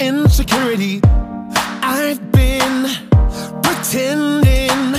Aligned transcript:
Insecurity. 0.00 1.00
I've 1.82 2.32
been 2.32 2.86
pretending 3.62 4.94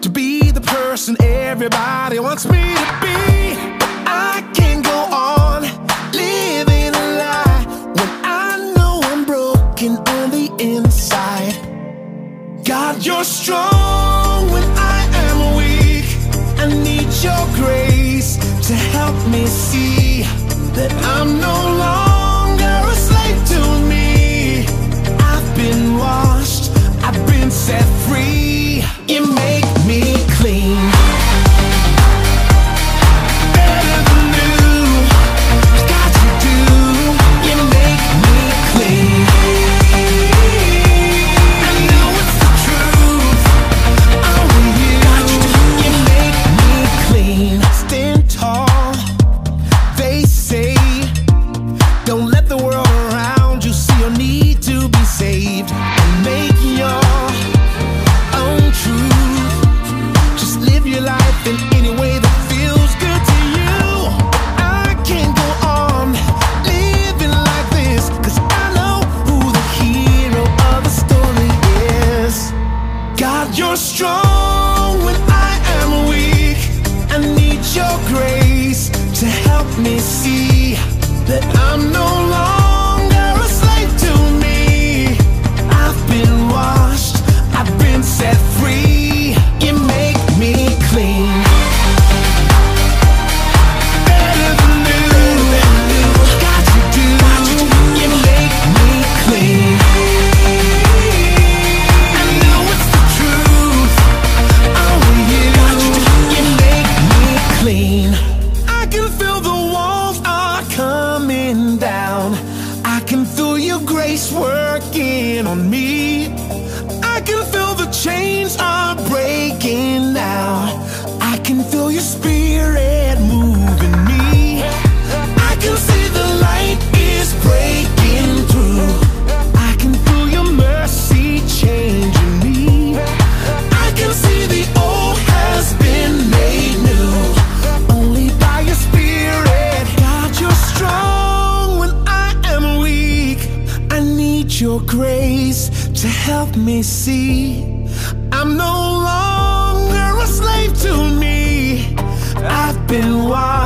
to 0.00 0.08
be 0.10 0.50
the 0.50 0.60
person 0.60 1.16
everybody 1.22 2.18
wants 2.18 2.44
me 2.46 2.74
to 2.74 2.98
be. 3.00 3.54
But 3.78 3.90
I 4.06 4.50
can't 4.54 4.84
go 4.84 4.98
on 5.12 5.62
living 6.12 6.94
a 6.94 7.06
lie 7.22 7.64
when 7.96 8.08
I 8.24 8.72
know 8.76 9.00
I'm 9.04 9.24
broken 9.24 9.96
on 9.96 10.30
the 10.30 10.50
inside. 10.58 11.54
God, 12.64 13.04
you're 13.04 13.24
strong 13.24 14.50
when 14.50 14.64
I 14.76 14.98
am 15.24 15.56
weak. 15.56 16.06
I 16.58 16.66
need 16.66 17.08
your 17.22 17.44
grace 17.54 18.36
to 18.68 18.74
help 18.74 19.16
me 19.28 19.46
see 19.46 20.22
that 20.74 20.92
I'm 21.04 21.40
no 21.40 21.78
longer 21.78 22.07
set 27.68 27.84
free. 28.08 28.37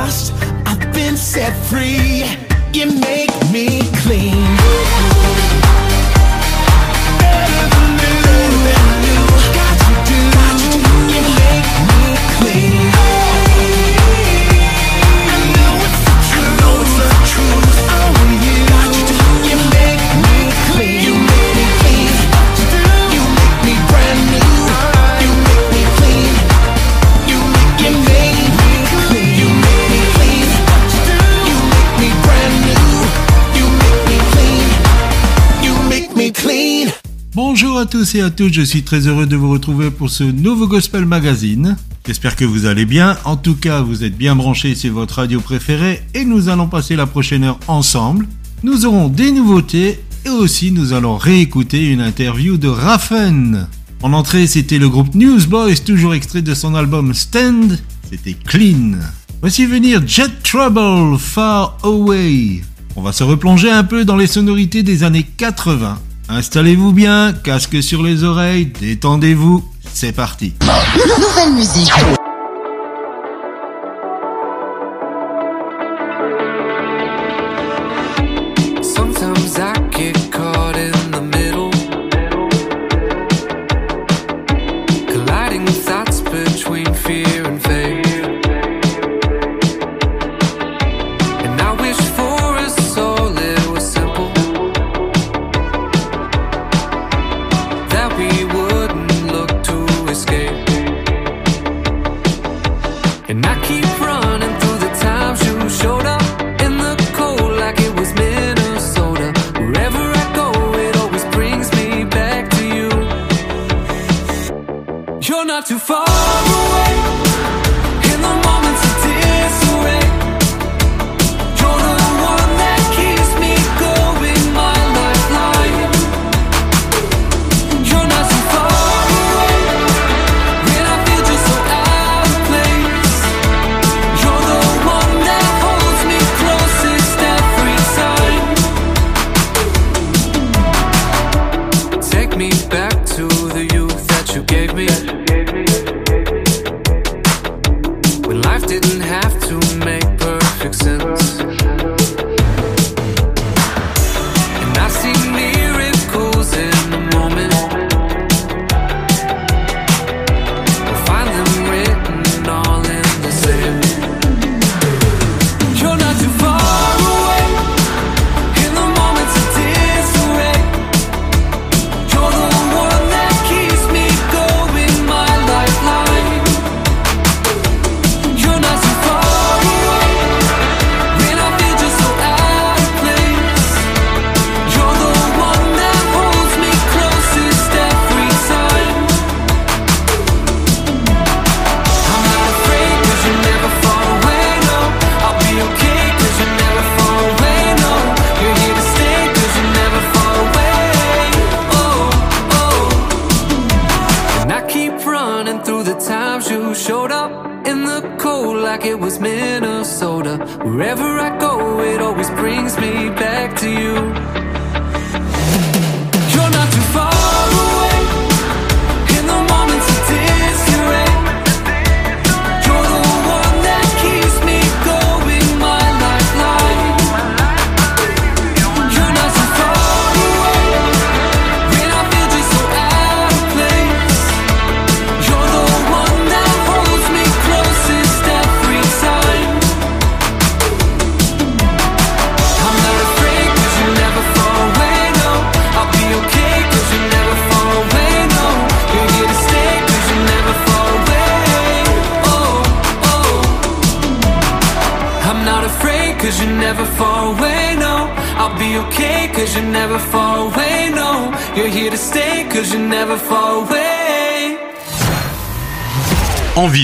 Washed, 0.03 0.33
I've 0.65 0.93
been 0.93 1.15
set 1.15 1.53
free. 1.67 2.25
You 2.73 2.87
make 2.99 3.33
me 3.51 3.81
clean. 4.03 5.92
Bonjour 37.73 37.87
à 37.87 37.89
tous 37.89 38.13
et 38.13 38.21
à 38.21 38.29
toutes, 38.29 38.53
je 38.53 38.61
suis 38.61 38.83
très 38.83 39.07
heureux 39.07 39.25
de 39.25 39.35
vous 39.35 39.49
retrouver 39.49 39.89
pour 39.89 40.11
ce 40.11 40.23
nouveau 40.23 40.67
Gospel 40.67 41.07
Magazine. 41.07 41.75
J'espère 42.05 42.35
que 42.35 42.45
vous 42.45 42.67
allez 42.67 42.85
bien, 42.85 43.17
en 43.25 43.35
tout 43.35 43.55
cas 43.55 43.81
vous 43.81 44.03
êtes 44.03 44.15
bien 44.15 44.35
branchés 44.35 44.75
sur 44.75 44.93
votre 44.93 45.15
radio 45.15 45.39
préférée 45.39 46.03
et 46.13 46.23
nous 46.23 46.49
allons 46.49 46.67
passer 46.67 46.95
la 46.95 47.07
prochaine 47.07 47.43
heure 47.43 47.57
ensemble. 47.67 48.27
Nous 48.61 48.85
aurons 48.85 49.07
des 49.07 49.31
nouveautés 49.31 49.99
et 50.23 50.29
aussi 50.29 50.71
nous 50.71 50.93
allons 50.93 51.17
réécouter 51.17 51.89
une 51.89 52.01
interview 52.01 52.57
de 52.57 52.67
Raffen. 52.67 53.67
En 54.03 54.13
entrée 54.13 54.45
c'était 54.45 54.77
le 54.77 54.87
groupe 54.87 55.15
Newsboys, 55.15 55.83
toujours 55.83 56.13
extrait 56.13 56.43
de 56.43 56.53
son 56.53 56.75
album 56.75 57.15
Stand, 57.15 57.79
c'était 58.07 58.35
Clean. 58.35 58.99
Voici 59.41 59.65
venir 59.65 60.07
Jet 60.07 60.43
Trouble 60.43 61.17
Far 61.17 61.79
Away. 61.81 62.61
On 62.95 63.01
va 63.01 63.13
se 63.13 63.23
replonger 63.23 63.71
un 63.71 63.83
peu 63.83 64.05
dans 64.05 64.15
les 64.15 64.27
sonorités 64.27 64.83
des 64.83 65.01
années 65.01 65.25
80. 65.37 65.97
Installez-vous 66.29 66.93
bien, 66.93 67.33
casque 67.33 67.83
sur 67.83 68.01
les 68.01 68.23
oreilles, 68.23 68.71
détendez-vous, 68.79 69.63
c'est 69.93 70.13
parti. 70.13 70.53
Nouvelle 71.19 71.53
musique. 71.53 71.91
not 115.53 115.67
too 115.67 115.77
far. 115.77 116.52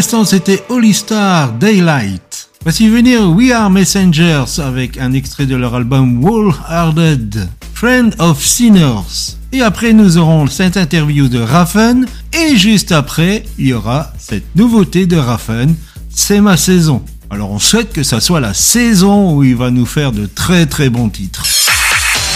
L'instant, 0.00 0.24
c'était 0.24 0.64
Holy 0.70 0.94
Star 0.94 1.52
Daylight. 1.52 2.48
Voici 2.62 2.88
venir 2.88 3.20
We 3.28 3.52
Are 3.52 3.68
Messengers 3.68 4.58
avec 4.58 4.96
un 4.96 5.12
extrait 5.12 5.44
de 5.44 5.54
leur 5.54 5.74
album 5.74 6.24
Wall 6.24 6.54
Hearted, 6.70 7.46
Friend 7.74 8.14
of 8.18 8.42
Sinners. 8.42 9.36
Et 9.52 9.60
après, 9.60 9.92
nous 9.92 10.16
aurons 10.16 10.46
cette 10.46 10.78
interview 10.78 11.28
de 11.28 11.38
Raffen. 11.38 12.06
Et 12.32 12.56
juste 12.56 12.92
après, 12.92 13.44
il 13.58 13.66
y 13.66 13.72
aura 13.74 14.10
cette 14.18 14.56
nouveauté 14.56 15.04
de 15.04 15.18
Raffen. 15.18 15.74
C'est 16.08 16.40
ma 16.40 16.56
saison. 16.56 17.04
Alors 17.28 17.50
on 17.50 17.58
souhaite 17.58 17.92
que 17.92 18.02
ça 18.02 18.20
soit 18.20 18.40
la 18.40 18.54
saison 18.54 19.34
où 19.34 19.44
il 19.44 19.54
va 19.54 19.70
nous 19.70 19.84
faire 19.84 20.12
de 20.12 20.24
très 20.24 20.64
très 20.64 20.88
bons 20.88 21.10
titres. 21.10 21.44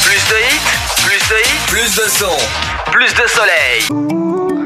Plus 0.04 0.16
de 0.16 0.36
hits, 0.52 1.02
plus 1.02 1.28
de 1.30 1.40
hits, 1.40 1.66
plus 1.68 1.96
de 1.96 2.10
son, 2.10 2.92
plus 2.92 3.14
de 3.14 3.26
soleil. 3.26 4.63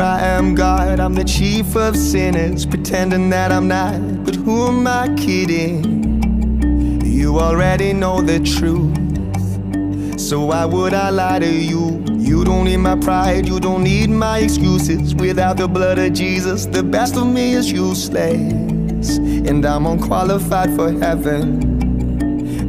I 0.00 0.20
am, 0.20 0.54
God, 0.54 0.98
I'm 1.00 1.14
the 1.14 1.24
chief 1.24 1.76
of 1.76 1.96
sinners, 1.96 2.64
pretending 2.64 3.30
that 3.30 3.52
I'm 3.52 3.68
not. 3.68 4.24
But 4.24 4.34
who 4.36 4.68
am 4.68 4.86
I 4.86 5.14
kidding? 5.16 7.02
You 7.04 7.38
already 7.38 7.92
know 7.92 8.22
the 8.22 8.40
truth. 8.40 10.20
So 10.20 10.46
why 10.46 10.64
would 10.64 10.94
I 10.94 11.10
lie 11.10 11.38
to 11.40 11.52
you? 11.52 12.04
You 12.08 12.44
don't 12.44 12.64
need 12.64 12.78
my 12.78 12.96
pride, 12.96 13.46
you 13.46 13.58
don't 13.58 13.82
need 13.82 14.10
my 14.10 14.38
excuses. 14.38 15.14
Without 15.14 15.56
the 15.56 15.68
blood 15.68 15.98
of 15.98 16.12
Jesus, 16.12 16.66
the 16.66 16.82
best 16.82 17.16
of 17.16 17.26
me 17.26 17.54
is 17.54 17.70
useless. 17.70 19.16
And 19.18 19.64
I'm 19.64 19.86
unqualified 19.86 20.76
for 20.76 20.92
heaven. 20.92 21.79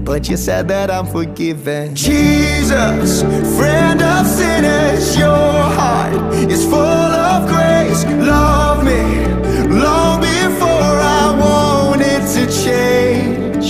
But 0.04 0.28
you 0.28 0.36
said 0.36 0.68
that 0.70 0.90
I'm 0.90 1.06
forgiven. 1.06 1.96
Jesus, 1.96 3.22
friend 3.58 4.02
of 4.02 4.26
sinners, 4.26 5.16
your 5.18 5.28
heart 5.30 6.34
is 6.50 6.66
full 6.66 6.76
of 7.30 7.48
grace. 7.48 8.04
Love 8.06 8.84
me 8.84 9.02
long 9.70 10.22
before 10.22 10.68
I 10.70 11.38
wanted 11.40 12.22
to 12.36 12.64
change. 12.64 13.68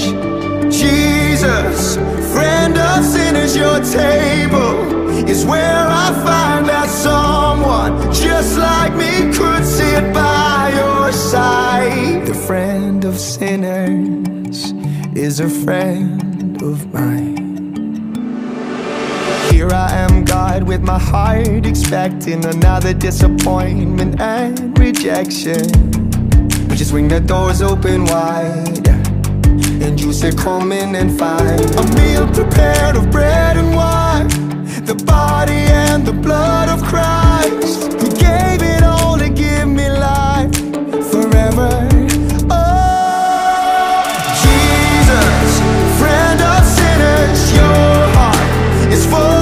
Jesus, 0.73 1.97
friend 2.33 2.77
of 2.77 3.03
sinners, 3.03 3.55
your 3.55 3.79
table 3.83 5.29
is 5.29 5.45
where 5.45 5.85
I 5.88 6.07
find 6.23 6.65
that 6.69 6.89
someone 6.89 8.11
just 8.13 8.57
like 8.57 8.95
me 8.95 9.31
could 9.33 9.65
sit 9.65 10.13
by 10.13 10.71
your 10.73 11.11
side. 11.11 12.25
The 12.25 12.33
friend 12.33 13.03
of 13.03 13.19
sinners 13.19 14.73
is 15.15 15.39
a 15.41 15.49
friend 15.49 16.61
of 16.61 16.93
mine. 16.93 17.35
Here 19.51 19.69
I 19.69 19.91
am, 19.91 20.23
God, 20.23 20.63
with 20.63 20.81
my 20.81 20.97
heart 20.97 21.65
expecting 21.65 22.45
another 22.45 22.93
disappointment 22.93 24.21
and 24.21 24.77
rejection. 24.79 25.67
But 26.67 26.77
just 26.77 26.91
swing 26.91 27.09
the 27.09 27.19
doors 27.19 27.61
open 27.61 28.05
wide, 28.05 28.87
and 28.87 29.99
you 29.99 30.13
say, 30.13 30.31
Come 30.31 30.71
in 30.71 30.95
and 30.95 31.17
find 31.19 31.59
a 31.59 31.83
meal 31.95 32.27
prepared 32.33 32.95
of 32.95 33.11
bread 33.11 33.57
and 33.57 33.75
wine, 33.75 34.29
the 34.85 34.95
body 35.05 35.53
and 35.53 36.05
the 36.05 36.13
blood 36.13 36.69
of 36.69 36.81
Christ. 36.87 37.91
He 38.01 38.09
gave 38.09 38.61
it 38.61 38.83
all 38.83 39.17
to 39.17 39.29
give 39.29 39.67
me 39.67 39.89
life 39.89 40.55
forever. 41.11 41.90
Your 47.55 47.63
heart. 48.15 48.93
Is 48.93 49.05
full 49.05 49.40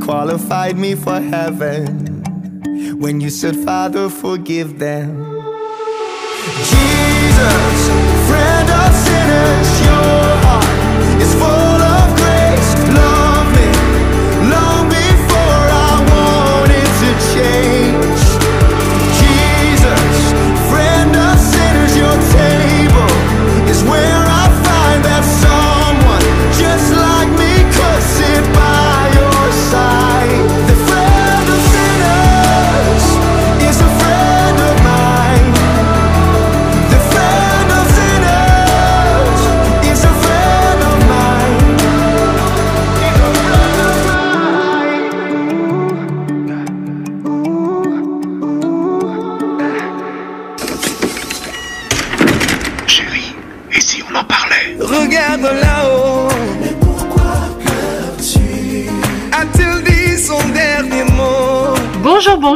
qualified 0.00 0.76
me 0.76 0.94
for 0.94 1.20
heaven 1.20 1.84
when 2.98 3.20
you 3.20 3.30
said, 3.30 3.56
Father, 3.56 4.08
forgive 4.08 4.78
them. 4.78 5.08
Jesus, 6.70 7.88
friend 8.28 8.68
of 8.70 8.90
sinners, 9.06 9.70
your 9.88 10.26
heart 10.44 11.22
is 11.24 11.32
full 11.34 11.80
of 11.96 12.08
grace. 12.20 12.70
Love 13.00 13.46
me 13.56 13.68
long 14.54 14.88
before 14.88 15.64
I 15.88 15.92
wanted 16.12 16.90
to 17.02 17.10
change. 17.34 18.22
Jesus, 19.20 20.12
friend 20.70 21.12
of 21.16 21.38
sinners, 21.38 21.92
your 21.96 22.16
table 22.38 23.12
is 23.68 23.82
where 23.84 24.19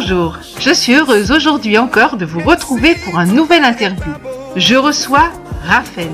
Bonjour. 0.06 0.36
Je 0.60 0.74
suis 0.74 0.92
heureuse 0.92 1.30
aujourd'hui 1.30 1.78
encore 1.78 2.18
de 2.18 2.26
vous 2.26 2.40
retrouver 2.40 2.94
pour 2.94 3.18
un 3.18 3.24
nouvel 3.24 3.64
interview. 3.64 4.12
Je 4.54 4.74
reçois 4.74 5.30
Raphaël. 5.66 6.10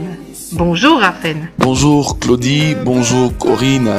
Bonjour 0.52 1.00
Raphaël. 1.00 1.50
Bonjour 1.58 2.20
Claudie, 2.20 2.76
bonjour 2.84 3.36
Corinne, 3.36 3.90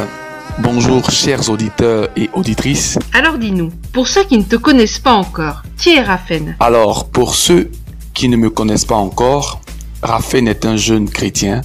bonjour 0.59 1.11
chers 1.11 1.49
auditeurs 1.49 2.07
et 2.15 2.29
auditrices. 2.33 2.99
Alors 3.11 3.37
dis-nous, 3.37 3.69
pour 3.91 4.07
ceux 4.07 4.23
qui 4.23 4.37
ne 4.37 4.43
te 4.43 4.55
connaissent 4.55 4.99
pas 4.99 5.11
encore, 5.11 5.61
qui 5.77 5.89
est 5.89 6.01
Raphaël? 6.01 6.55
Alors, 6.61 7.09
pour 7.09 7.35
ceux 7.35 7.69
qui 8.13 8.29
ne 8.29 8.37
me 8.37 8.49
connaissent 8.49 8.85
pas 8.85 8.95
encore, 8.95 9.59
Raphaël 10.01 10.47
est 10.47 10.65
un 10.65 10.77
jeune 10.77 11.09
chrétien, 11.09 11.63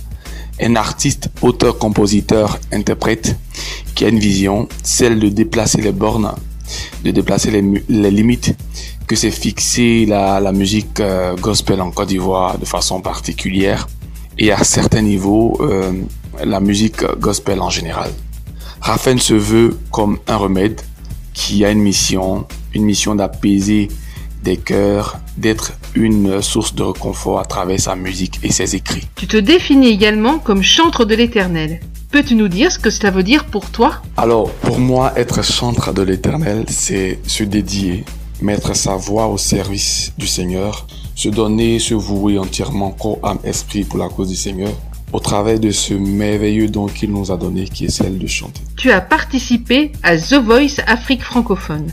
un 0.61 0.75
artiste, 0.75 1.31
auteur, 1.43 1.79
compositeur, 1.79 2.59
interprète, 2.73 3.37
qui 3.95 4.05
a 4.05 4.09
une 4.09 4.19
vision, 4.19 4.69
celle 4.83 5.21
de 5.21 5.29
déplacer 5.29 5.81
les 5.81 5.93
bornes, 5.93 6.33
de 7.05 7.11
déplacer 7.11 7.51
les, 7.51 8.11
limites 8.11 8.57
que 9.07 9.17
s'est 9.17 9.31
fixé 9.31 10.07
la, 10.07 10.53
musique 10.53 11.01
euh, 11.01 11.37
gospel 11.37 11.81
en 11.81 11.91
Côte 11.91 12.09
d'Ivoire 12.09 12.59
de 12.59 12.65
façon 12.65 13.01
particulière 13.01 13.89
et 14.39 14.53
à 14.53 14.63
certains 14.65 15.03
niveaux 15.03 15.57
euh, 15.61 15.93
la 16.45 16.61
musique 16.61 17.05
gospel 17.19 17.61
en 17.61 17.71
général. 17.71 18.11
Raphaël 18.81 19.21
se 19.21 19.35
veut 19.35 19.79
comme 19.91 20.19
un 20.27 20.37
remède 20.37 20.81
qui 21.33 21.65
a 21.65 21.71
une 21.71 21.81
mission, 21.81 22.47
une 22.75 22.85
mission 22.85 23.15
d'apaiser 23.15 23.89
des 24.47 24.57
cœurs, 24.57 25.19
d'être 25.37 25.73
une 25.97 26.41
source 26.41 26.73
de 26.77 26.85
réconfort 26.85 27.41
à 27.41 27.45
travers 27.45 27.81
sa 27.81 27.97
musique 27.97 28.39
et 28.45 28.53
ses 28.53 28.77
écrits. 28.77 29.09
Tu 29.17 29.27
te 29.27 29.37
définis 29.37 29.89
également 29.89 30.39
comme 30.39 30.63
chantre 30.63 31.05
de 31.05 31.17
l'éternel. 31.17 31.81
Peux-tu 32.13 32.37
nous 32.37 32.47
dire 32.47 32.71
ce 32.71 32.79
que 32.79 32.91
cela 32.91 33.11
veut 33.11 33.25
dire 33.25 33.47
pour 33.47 33.69
toi? 33.71 34.03
Alors, 34.17 34.49
pour 34.67 34.79
moi, 34.79 35.13
être 35.17 35.43
chantre 35.43 35.93
de 35.93 36.03
l'éternel, 36.03 36.65
c'est 36.69 37.19
se 37.27 37.43
dédier, 37.43 38.05
mettre 38.41 38.77
sa 38.77 38.95
voix 38.95 39.27
au 39.27 39.37
service 39.37 40.13
du 40.17 40.29
Seigneur, 40.29 40.87
se 41.17 41.29
donner, 41.29 41.81
se 41.81 41.95
vouer 41.95 42.39
entièrement 42.39 42.93
corps, 42.93 43.19
âme, 43.25 43.41
esprit 43.43 43.83
pour 43.83 43.99
la 43.99 44.09
cause 44.09 44.29
du 44.29 44.37
Seigneur, 44.37 44.73
au 45.13 45.19
travers 45.19 45.59
de 45.59 45.73
ce 45.73 45.95
merveilleux 45.95 46.69
don 46.69 46.87
qu'il 46.87 47.11
nous 47.11 47.33
a 47.33 47.37
donné, 47.37 47.65
qui 47.65 47.87
est 47.87 47.91
celle 47.91 48.17
de 48.17 48.29
chanter. 48.29 48.61
Tu 48.77 48.93
as 48.93 49.01
participé 49.01 49.91
à 50.05 50.17
The 50.17 50.35
Voice 50.35 50.79
Afrique 50.87 51.25
francophone. 51.25 51.93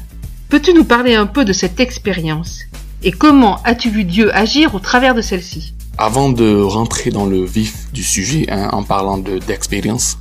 Peux-tu 0.50 0.74
nous 0.74 0.84
parler 0.84 1.16
un 1.16 1.26
peu 1.26 1.46
de 1.46 1.54
cette 1.54 1.80
expérience 1.80 2.60
Et 3.02 3.12
comment 3.12 3.62
as-tu 3.64 3.90
vu 3.90 4.04
Dieu 4.04 4.36
agir 4.36 4.76
au 4.76 4.80
travers 4.80 5.16
de 5.16 5.22
celle-ci? 5.22 5.74
Avant 5.98 6.30
de 6.30 6.62
rentrer 6.62 7.10
dans 7.10 7.26
le 7.26 7.44
vif 7.44 7.92
du 7.92 8.04
sujet, 8.04 8.46
hein, 8.50 8.70
en 8.72 8.84
parlant 8.84 9.18
de 9.18 9.40
d'expérience, 9.40 10.18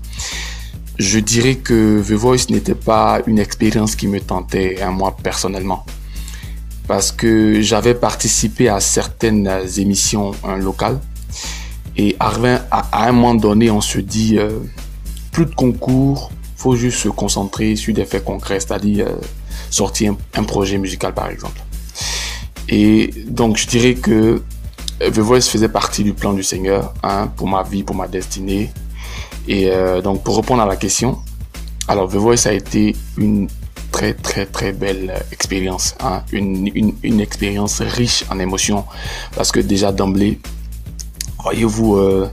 je 0.98 1.18
dirais 1.18 1.56
que 1.56 2.02
The 2.06 2.12
Voice 2.12 2.46
n'était 2.50 2.74
pas 2.74 3.20
une 3.26 3.38
expérience 3.38 3.96
qui 3.96 4.08
me 4.08 4.20
tentait, 4.20 4.80
hein, 4.82 4.90
moi 4.90 5.16
personnellement. 5.22 5.84
Parce 6.86 7.12
que 7.12 7.62
j'avais 7.62 7.94
participé 7.94 8.68
à 8.68 8.80
certaines 8.80 9.48
émissions 9.76 10.32
hein, 10.44 10.56
locales. 10.56 11.00
Et 11.96 12.16
à, 12.20 12.32
à 12.70 13.08
un 13.08 13.12
moment 13.12 13.34
donné, 13.34 13.70
on 13.70 13.80
se 13.80 13.98
dit, 13.98 14.38
euh, 14.38 14.50
plus 15.30 15.46
de 15.46 15.54
concours, 15.54 16.30
faut 16.56 16.76
juste 16.76 16.98
se 16.98 17.08
concentrer 17.08 17.74
sur 17.76 17.92
des 17.92 18.04
faits 18.04 18.24
concrets, 18.24 18.60
c'est-à-dire 18.60 19.06
euh, 19.08 19.16
sortir 19.72 20.14
un, 20.34 20.44
projet 20.44 20.78
musical 20.78 21.14
par 21.14 21.28
exemple. 21.30 21.60
Et 22.68 23.10
donc 23.26 23.56
je 23.56 23.66
dirais 23.66 23.94
que 23.94 24.42
The 25.00 25.18
Voice 25.18 25.42
faisait 25.42 25.68
partie 25.68 26.04
du 26.04 26.12
plan 26.12 26.32
du 26.32 26.44
Seigneur 26.44 26.94
hein, 27.02 27.28
pour 27.36 27.48
ma 27.48 27.62
vie, 27.62 27.82
pour 27.82 27.96
ma 27.96 28.06
destinée. 28.06 28.70
Et 29.48 29.70
euh, 29.70 30.00
donc 30.00 30.22
pour 30.22 30.36
répondre 30.36 30.62
à 30.62 30.66
la 30.66 30.76
question, 30.76 31.18
alors 31.88 32.08
The 32.08 32.16
Voice 32.16 32.46
a 32.46 32.52
été 32.52 32.94
une 33.16 33.48
très 33.90 34.14
très 34.14 34.46
très 34.46 34.72
belle 34.72 35.14
expérience, 35.32 35.94
hein, 36.00 36.22
une, 36.32 37.20
expérience 37.20 37.80
riche 37.80 38.24
en 38.30 38.38
émotions 38.38 38.84
parce 39.34 39.50
que 39.50 39.60
déjà 39.60 39.90
d'emblée, 39.90 40.38
voyez-vous, 41.42 41.96
euh, 41.96 42.30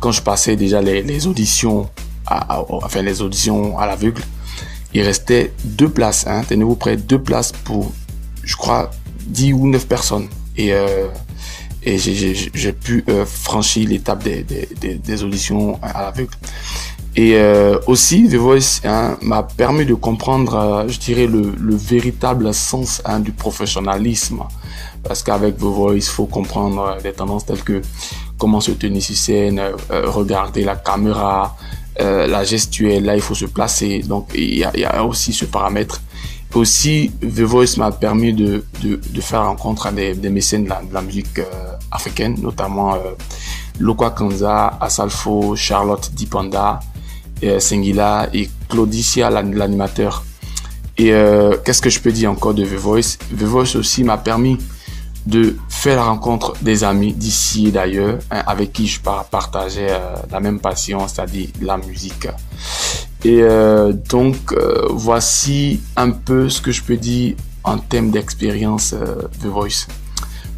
quand 0.00 0.12
je 0.12 0.22
passais 0.22 0.56
déjà 0.56 0.80
les, 0.80 1.26
auditions, 1.26 1.88
enfin 2.26 3.02
les 3.02 3.22
auditions 3.22 3.78
à 3.78 3.86
l'aveugle, 3.86 4.22
il 4.94 5.02
restait 5.02 5.52
deux 5.64 5.88
places, 5.88 6.26
hein, 6.26 6.42
tenez-vous 6.48 6.76
prêts, 6.76 6.96
deux 6.96 7.20
places 7.20 7.52
pour, 7.64 7.92
je 8.42 8.56
crois, 8.56 8.90
10 9.26 9.52
ou 9.52 9.68
9 9.68 9.86
personnes. 9.86 10.28
Et 10.56 10.72
euh, 10.74 11.06
et 11.82 11.96
j'ai- 11.96 12.72
pu 12.72 13.02
euh, 13.08 13.24
franchir 13.24 13.88
l'étape 13.88 14.22
des, 14.22 14.42
des, 14.42 14.68
des, 14.80 14.94
des 14.96 15.24
auditions 15.24 15.78
à 15.82 16.02
l'aveugle. 16.02 16.34
Et 17.16 17.36
euh, 17.36 17.78
aussi, 17.86 18.28
The 18.28 18.34
Voice 18.34 18.80
hein, 18.84 19.16
m'a 19.22 19.42
permis 19.42 19.86
de 19.86 19.94
comprendre, 19.94 20.54
euh, 20.54 20.88
je 20.88 20.98
dirais, 20.98 21.26
le, 21.26 21.54
le 21.58 21.74
véritable 21.74 22.52
sens 22.52 23.00
hein, 23.06 23.18
du 23.20 23.32
professionnalisme. 23.32 24.42
Parce 25.02 25.22
qu'avec 25.22 25.56
The 25.56 25.62
Voice, 25.62 25.94
il 25.96 26.02
faut 26.02 26.26
comprendre 26.26 26.82
euh, 26.98 27.00
des 27.00 27.12
tendances 27.12 27.46
telles 27.46 27.62
que 27.62 27.80
comment 28.38 28.60
se 28.60 28.72
tenir 28.72 29.02
sur 29.02 29.16
scène, 29.16 29.58
euh, 29.58 29.72
euh, 29.90 30.08
regarder 30.10 30.62
la 30.64 30.76
caméra, 30.76 31.56
euh, 32.00 32.26
la 32.26 32.44
gestuelle, 32.44 33.04
là 33.04 33.14
il 33.14 33.20
faut 33.22 33.34
se 33.34 33.46
placer. 33.46 34.00
Donc 34.00 34.28
il 34.34 34.58
y 34.58 34.64
a, 34.64 35.04
aussi 35.04 35.32
ce 35.32 35.44
paramètre. 35.44 36.00
Aussi, 36.54 37.12
The 37.22 37.42
Voice 37.42 37.76
m'a 37.76 37.92
permis 37.92 38.32
de, 38.32 38.64
de, 38.82 38.96
de 38.96 39.20
faire 39.20 39.44
rencontre 39.46 39.92
des, 39.92 40.14
des 40.14 40.30
mécènes 40.30 40.64
de 40.64 40.70
la, 40.92 41.00
musique 41.00 41.38
euh, 41.38 41.44
africaine, 41.92 42.36
notamment 42.42 42.94
euh, 42.94 42.98
Lokwa 43.78 44.10
Kanza, 44.10 44.76
Asalfo, 44.80 45.54
Charlotte 45.54 46.10
Dipanda, 46.12 46.80
euh, 47.44 47.60
Sengila 47.60 48.28
et 48.34 48.50
Claudicia, 48.68 49.30
l'an- 49.30 49.52
l'animateur. 49.54 50.24
Et 50.98 51.12
euh, 51.12 51.56
qu'est-ce 51.64 51.80
que 51.80 51.88
je 51.88 52.00
peux 52.00 52.10
dire 52.10 52.30
encore 52.32 52.52
de 52.52 52.64
The 52.64 52.74
Voice? 52.74 53.16
The 53.38 53.44
Voice 53.44 53.76
aussi 53.76 54.02
m'a 54.02 54.18
permis 54.18 54.58
de 55.30 55.56
faire 55.68 55.96
la 55.96 56.04
rencontre 56.04 56.54
des 56.60 56.82
amis 56.82 57.12
d'ici 57.12 57.68
et 57.68 57.70
d'ailleurs, 57.70 58.18
hein, 58.30 58.42
avec 58.46 58.72
qui 58.72 58.86
je 58.88 59.00
par- 59.00 59.24
partageais 59.26 59.90
euh, 59.90 60.16
la 60.30 60.40
même 60.40 60.58
passion, 60.58 61.06
c'est-à-dire 61.06 61.48
la 61.60 61.76
musique. 61.78 62.26
Et 63.24 63.40
euh, 63.42 63.92
donc, 63.92 64.52
euh, 64.52 64.88
voici 64.90 65.80
un 65.96 66.10
peu 66.10 66.48
ce 66.48 66.60
que 66.60 66.72
je 66.72 66.82
peux 66.82 66.96
dire 66.96 67.36
en 67.62 67.78
termes 67.78 68.10
d'expérience 68.10 68.94
The 69.40 69.46
Voice. 69.46 69.86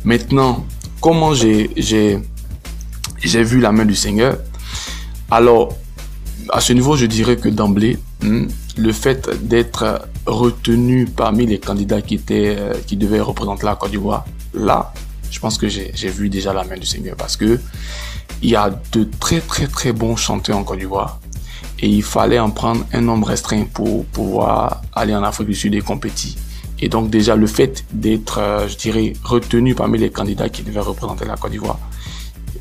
Maintenant, 0.05 0.65
comment 1.01 1.35
j'ai 1.35 1.69
vu 3.23 3.61
la 3.61 3.73
main 3.73 3.85
du 3.85 3.95
Seigneur? 3.95 4.39
Alors, 5.31 5.75
à 6.51 6.61
ce 6.61 6.73
niveau, 6.73 6.97
je 6.97 7.07
dirais 7.07 7.37
que 7.37 7.49
d'emblée, 7.49 7.99
hmm, 8.23 8.47
le 8.79 8.93
fait 8.93 9.29
d'être 9.47 10.09
retenu 10.25 11.07
parmi 11.07 11.47
les 11.47 11.59
candidats 11.59 12.01
qui 12.01 12.15
étaient 12.15 12.57
qui 12.87 12.97
devaient 12.97 13.21
représenter 13.21 13.67
la 13.67 13.75
Côte 13.75 13.91
d'Ivoire, 13.91 14.25
là, 14.55 14.93
je 15.31 15.39
pense 15.41 15.59
que 15.59 15.69
j'ai 15.69 16.09
vu 16.09 16.29
déjà 16.29 16.53
la 16.53 16.65
main 16.65 16.77
du 16.77 16.87
Seigneur 16.87 17.17
parce 17.17 17.37
que 17.37 17.59
il 18.43 18.51
y 18.51 18.57
a 18.57 18.71
de 18.93 19.09
très 19.21 19.41
très 19.41 19.67
très 19.67 19.93
bons 19.93 20.17
chanteurs 20.17 20.59
en 20.59 20.65
Côte 20.65 20.79
d'Ivoire 20.79 21.21
et 21.79 21.89
il 21.89 22.03
fallait 22.03 22.39
en 22.39 22.51
prendre 22.51 22.85
un 22.93 23.01
nombre 23.01 23.29
restreint 23.29 23.65
pour 23.65 24.05
pouvoir 24.07 24.83
aller 24.93 25.15
en 25.15 25.23
Afrique 25.23 25.49
du 25.49 25.55
Sud 25.55 25.75
et 25.75 25.81
compétir. 25.81 26.35
Et 26.81 26.89
donc 26.89 27.11
déjà 27.11 27.37
le 27.37 27.47
fait 27.47 27.85
d'être, 27.93 28.39
euh, 28.39 28.69
je 28.69 28.77
dirais, 28.77 29.13
retenu 29.23 29.75
parmi 29.75 29.99
les 29.99 30.11
candidats 30.11 30.49
qui 30.49 30.63
devaient 30.63 30.81
représenter 30.81 31.25
la 31.25 31.37
Côte 31.37 31.53
d'Ivoire, 31.53 31.79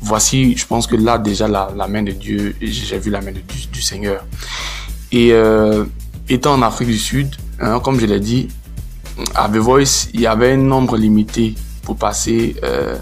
voici, 0.00 0.56
je 0.56 0.66
pense 0.66 0.86
que 0.86 0.96
là 0.96 1.18
déjà 1.18 1.48
la, 1.48 1.88
main 1.88 2.02
de 2.02 2.12
Dieu, 2.12 2.54
j'ai 2.60 2.98
vu 2.98 3.10
la 3.10 3.20
main 3.20 3.32
du 3.72 3.82
Seigneur. 3.82 4.24
Et 5.10 5.32
euh, 5.32 5.84
étant 6.28 6.54
en 6.54 6.62
Afrique 6.62 6.88
du 6.88 6.98
Sud, 6.98 7.34
hein, 7.60 7.80
comme 7.80 8.00
je 8.00 8.06
l'ai 8.06 8.20
dit, 8.20 8.48
à 9.34 9.48
The 9.48 9.56
Voice, 9.56 10.08
il 10.14 10.20
y 10.20 10.26
avait 10.26 10.52
un 10.52 10.56
nombre 10.56 10.96
limité 10.96 11.54
pour 11.82 11.96
passer, 11.96 12.56
euh, 12.62 12.96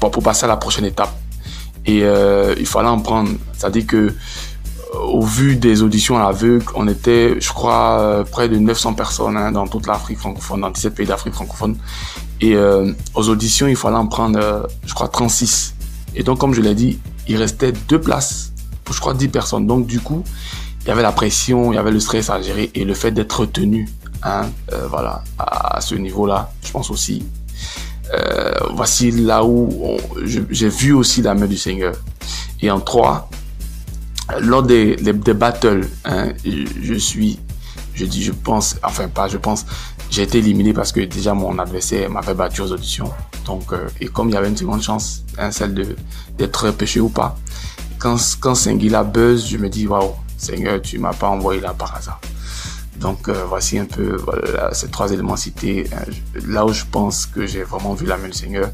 pour, 0.00 0.10
pour 0.10 0.22
passer 0.22 0.44
à 0.44 0.48
la 0.48 0.56
prochaine 0.56 0.84
étape. 0.84 1.14
Et 1.86 2.00
euh, 2.02 2.54
il 2.58 2.66
fallait 2.66 2.88
en 2.88 3.00
prendre. 3.00 3.30
C'est-à-dire 3.52 3.86
que 3.86 3.96
euh, 3.96 4.12
au 4.98 5.22
vu 5.22 5.56
des 5.56 5.82
auditions 5.82 6.16
à 6.16 6.24
l'aveugle, 6.24 6.64
on 6.74 6.88
était, 6.88 7.40
je 7.40 7.48
crois, 7.50 8.24
près 8.30 8.48
de 8.48 8.56
900 8.56 8.94
personnes 8.94 9.36
hein, 9.36 9.52
dans 9.52 9.66
toute 9.66 9.86
l'Afrique 9.86 10.18
francophone, 10.18 10.62
dans 10.62 10.70
17 10.70 10.94
pays 10.94 11.06
d'Afrique 11.06 11.34
francophone. 11.34 11.76
Et 12.40 12.56
aux 13.14 13.28
auditions, 13.28 13.68
il 13.68 13.76
fallait 13.76 13.96
en 13.96 14.06
prendre, 14.06 14.68
je 14.84 14.92
crois, 14.92 15.08
36. 15.08 15.74
Et 16.14 16.22
donc, 16.22 16.38
comme 16.38 16.52
je 16.52 16.60
l'ai 16.60 16.74
dit, 16.74 16.98
il 17.26 17.36
restait 17.36 17.72
deux 17.88 18.00
places 18.00 18.52
pour, 18.84 18.94
je 18.94 19.00
crois, 19.00 19.14
10 19.14 19.28
personnes. 19.28 19.66
Donc, 19.66 19.86
du 19.86 20.00
coup, 20.00 20.22
il 20.82 20.88
y 20.88 20.90
avait 20.90 21.02
la 21.02 21.12
pression, 21.12 21.72
il 21.72 21.76
y 21.76 21.78
avait 21.78 21.90
le 21.90 22.00
stress 22.00 22.28
à 22.28 22.42
gérer 22.42 22.70
et 22.74 22.84
le 22.84 22.92
fait 22.92 23.12
d'être 23.12 23.40
retenu, 23.40 23.88
hein, 24.22 24.50
voilà, 24.90 25.22
à 25.38 25.80
ce 25.80 25.94
niveau-là, 25.94 26.52
je 26.62 26.70
pense 26.70 26.90
aussi. 26.90 27.24
Euh, 28.14 28.52
voici 28.74 29.10
là 29.10 29.44
où 29.44 29.98
j'ai 30.24 30.68
vu 30.68 30.92
aussi 30.92 31.22
la 31.22 31.34
main 31.34 31.46
du 31.46 31.56
Seigneur. 31.56 31.94
Et 32.60 32.70
en 32.70 32.80
trois, 32.80 33.28
lors 34.40 34.62
des, 34.62 34.96
des, 34.96 35.34
battles, 35.34 35.86
hein, 36.04 36.28
je, 36.44 36.94
suis, 36.94 37.38
je 37.94 38.04
dis, 38.04 38.22
je 38.22 38.32
pense, 38.32 38.76
enfin 38.82 39.08
pas, 39.08 39.28
je 39.28 39.36
pense, 39.36 39.66
j'ai 40.10 40.22
été 40.22 40.38
éliminé 40.38 40.72
parce 40.72 40.92
que 40.92 41.00
déjà 41.00 41.34
mon 41.34 41.58
adversaire 41.58 42.08
m'avait 42.10 42.34
battu 42.34 42.62
aux 42.62 42.72
auditions. 42.72 43.10
Donc, 43.44 43.72
euh, 43.72 43.88
et 44.00 44.06
comme 44.06 44.28
il 44.30 44.34
y 44.34 44.36
avait 44.36 44.48
une 44.48 44.56
seconde 44.56 44.82
chance, 44.82 45.24
hein, 45.38 45.50
celle 45.50 45.74
de 45.74 45.96
d'être 46.38 46.66
repêché 46.66 47.00
ou 47.00 47.08
pas, 47.08 47.36
quand 47.98 48.16
quand 48.40 48.54
Sengila 48.54 49.04
buzz, 49.04 49.46
je 49.46 49.58
me 49.58 49.68
dis 49.68 49.86
waouh, 49.86 50.12
Seigneur, 50.38 50.80
tu 50.80 50.98
m'as 50.98 51.12
pas 51.12 51.28
envoyé 51.28 51.60
là 51.60 51.74
par 51.74 51.94
hasard. 51.96 52.20
Donc 53.04 53.28
euh, 53.28 53.44
voici 53.46 53.78
un 53.78 53.84
peu 53.84 54.16
ces 54.72 54.88
trois 54.88 55.12
éléments 55.12 55.36
cités, 55.36 55.86
hein, 55.92 56.10
là 56.48 56.64
où 56.64 56.72
je 56.72 56.84
pense 56.90 57.26
que 57.26 57.46
j'ai 57.46 57.62
vraiment 57.62 57.92
vu 57.92 58.06
la 58.06 58.16
main 58.16 58.28
du 58.28 58.32
Seigneur. 58.32 58.70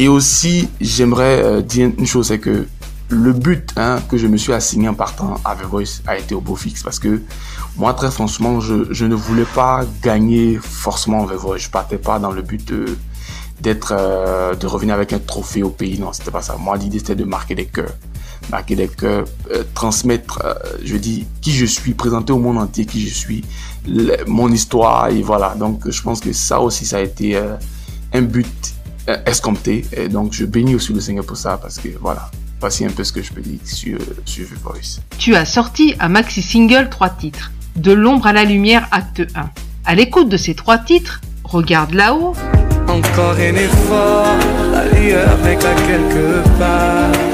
Et 0.00 0.08
aussi, 0.08 0.68
j'aimerais 0.80 1.40
euh, 1.44 1.62
dire 1.62 1.92
une 1.96 2.06
chose, 2.06 2.26
c'est 2.26 2.40
que 2.40 2.66
le 3.08 3.32
but 3.32 3.72
hein, 3.76 4.00
que 4.08 4.16
je 4.16 4.26
me 4.26 4.36
suis 4.36 4.52
assigné 4.52 4.88
en 4.88 4.94
partant 4.94 5.36
à 5.44 5.54
The 5.54 5.62
a 6.08 6.18
été 6.18 6.34
au 6.34 6.40
beau 6.40 6.56
fixe 6.56 6.82
parce 6.82 6.98
que 6.98 7.22
moi, 7.76 7.94
très 7.94 8.10
franchement, 8.10 8.58
je, 8.60 9.04
ne 9.04 9.14
voulais 9.14 9.46
pas 9.54 9.84
gagner 10.02 10.58
forcément 10.60 11.24
The 11.26 11.34
Voice. 11.34 11.58
Je 11.58 11.70
partais 11.70 11.98
pas 11.98 12.18
dans 12.18 12.32
le 12.32 12.42
but 12.42 12.66
de 12.66 12.98
d'être, 13.60 13.94
euh, 13.96 14.54
revenir 14.64 14.96
avec 14.96 15.12
un 15.12 15.20
trophée 15.20 15.62
au 15.62 15.70
pays. 15.70 16.00
Non, 16.00 16.12
c'était 16.12 16.32
pas 16.32 16.42
ça. 16.42 16.56
Moi, 16.58 16.76
l'idée 16.78 16.98
c'était 16.98 17.14
de 17.14 17.24
marquer 17.24 17.54
des 17.54 17.66
cœurs, 17.66 17.94
marquer 18.50 18.76
des 18.76 18.88
cœurs, 18.88 19.24
euh, 19.54 19.62
transmettre, 19.74 20.40
euh, 20.44 20.54
je 20.84 20.96
dis, 20.96 21.26
qui 21.40 21.52
je 21.52 21.64
suis, 21.66 21.94
présenter 21.94 22.32
au 22.32 22.38
monde 22.38 22.58
entier 22.58 22.84
qui 22.86 23.06
je 23.08 23.14
suis, 23.14 23.44
le- 23.86 24.24
mon 24.26 24.50
histoire 24.50 25.08
et 25.08 25.22
voilà. 25.22 25.54
Donc, 25.58 25.88
je 25.88 26.02
pense 26.02 26.20
que 26.20 26.32
ça 26.32 26.60
aussi, 26.60 26.84
ça 26.86 26.98
a 26.98 27.00
été 27.00 27.36
euh, 27.36 27.54
un 28.12 28.22
but 28.22 28.46
euh, 29.08 29.16
escompté. 29.26 29.84
Et 29.96 30.08
donc, 30.08 30.32
je 30.32 30.44
bénis 30.44 30.74
aussi 30.74 30.92
le 30.92 31.00
Seigneur 31.00 31.24
pour 31.24 31.36
ça 31.36 31.58
parce 31.60 31.78
que 31.78 31.88
voilà. 32.00 32.30
Voici 32.60 32.84
un 32.84 32.90
peu 32.90 33.02
ce 33.02 33.10
que 33.12 33.20
je 33.22 33.32
peux 33.32 33.40
dire 33.40 33.58
sur, 33.64 33.98
sur 34.24 34.46
The 34.46 34.52
Voice. 34.62 35.00
Tu 35.18 35.34
as 35.34 35.44
sorti 35.44 35.94
un 35.98 36.08
maxi 36.08 36.42
single 36.42 36.88
trois 36.90 37.10
titres. 37.10 37.50
De 37.74 37.90
l'ombre 37.90 38.26
à 38.28 38.32
la 38.32 38.44
lumière, 38.44 38.86
acte 38.92 39.22
1. 39.34 39.50
À 39.84 39.94
l'écoute 39.96 40.28
de 40.28 40.36
ces 40.36 40.54
trois 40.54 40.78
titres, 40.78 41.20
regarde 41.42 41.92
là-haut. 41.94 42.34
Encore 42.86 43.32
un 43.34 43.54
effort, 43.56 44.36
la 44.70 44.84
lueur 44.96 45.36
quelque 45.42 46.46
part. 46.58 47.31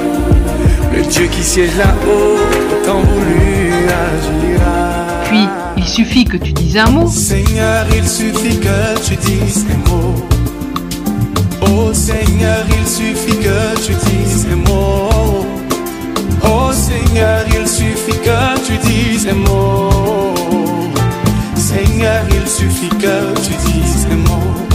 Dieu 1.10 1.26
qui 1.26 1.42
siège 1.42 1.76
là-haut, 1.76 2.38
tant 2.84 3.00
voulu 3.00 3.72
agira. 4.04 5.24
Puis, 5.24 5.48
il 5.76 5.86
suffit 5.86 6.24
que 6.24 6.36
tu 6.36 6.52
dises 6.52 6.76
un 6.76 6.90
mot. 6.90 7.08
Seigneur, 7.08 7.86
il 7.96 8.06
suffit 8.06 8.58
que 8.58 9.00
tu 9.06 9.16
dises 9.16 9.66
un 9.72 9.90
mot. 9.90 10.14
Oh 11.62 11.92
Seigneur, 11.92 12.64
il 12.68 12.86
suffit 12.86 13.36
que 13.38 13.80
tu 13.84 13.92
dises 13.92 14.46
un 14.52 14.56
mot. 14.56 15.46
Oh 16.44 16.72
Seigneur, 16.72 17.44
il 17.58 17.66
suffit 17.66 18.18
que 18.18 18.66
tu 18.66 18.76
dises 18.86 19.28
un 19.28 19.34
mot. 19.34 20.34
Seigneur, 21.56 22.22
il 22.30 22.48
suffit 22.48 22.88
que 22.88 23.34
tu 23.42 23.54
dises 23.72 24.06
un 24.10 24.16
mot. 24.16 24.67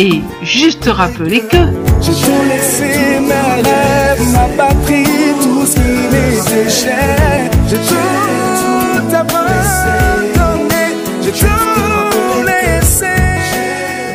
Et 0.00 0.22
juste 0.42 0.84
te 0.84 0.90
rappeler 0.90 1.40
que 1.40 1.56
J'ai 2.00 2.12
tout 2.12 2.42
laissé, 2.48 3.18
mes 3.18 3.62
rêves, 3.68 4.32
ma 4.32 4.46
patrie, 4.56 5.04
tout 5.42 5.66
ce 5.66 5.74
qui 5.74 5.80
m'était 5.80 6.70
cher. 6.70 7.50
J'ai 7.66 7.78
tout 7.78 9.16
abandonné, 9.16 10.84
j'ai 11.20 11.32
tout 11.32 12.46
laissé. 12.46 13.06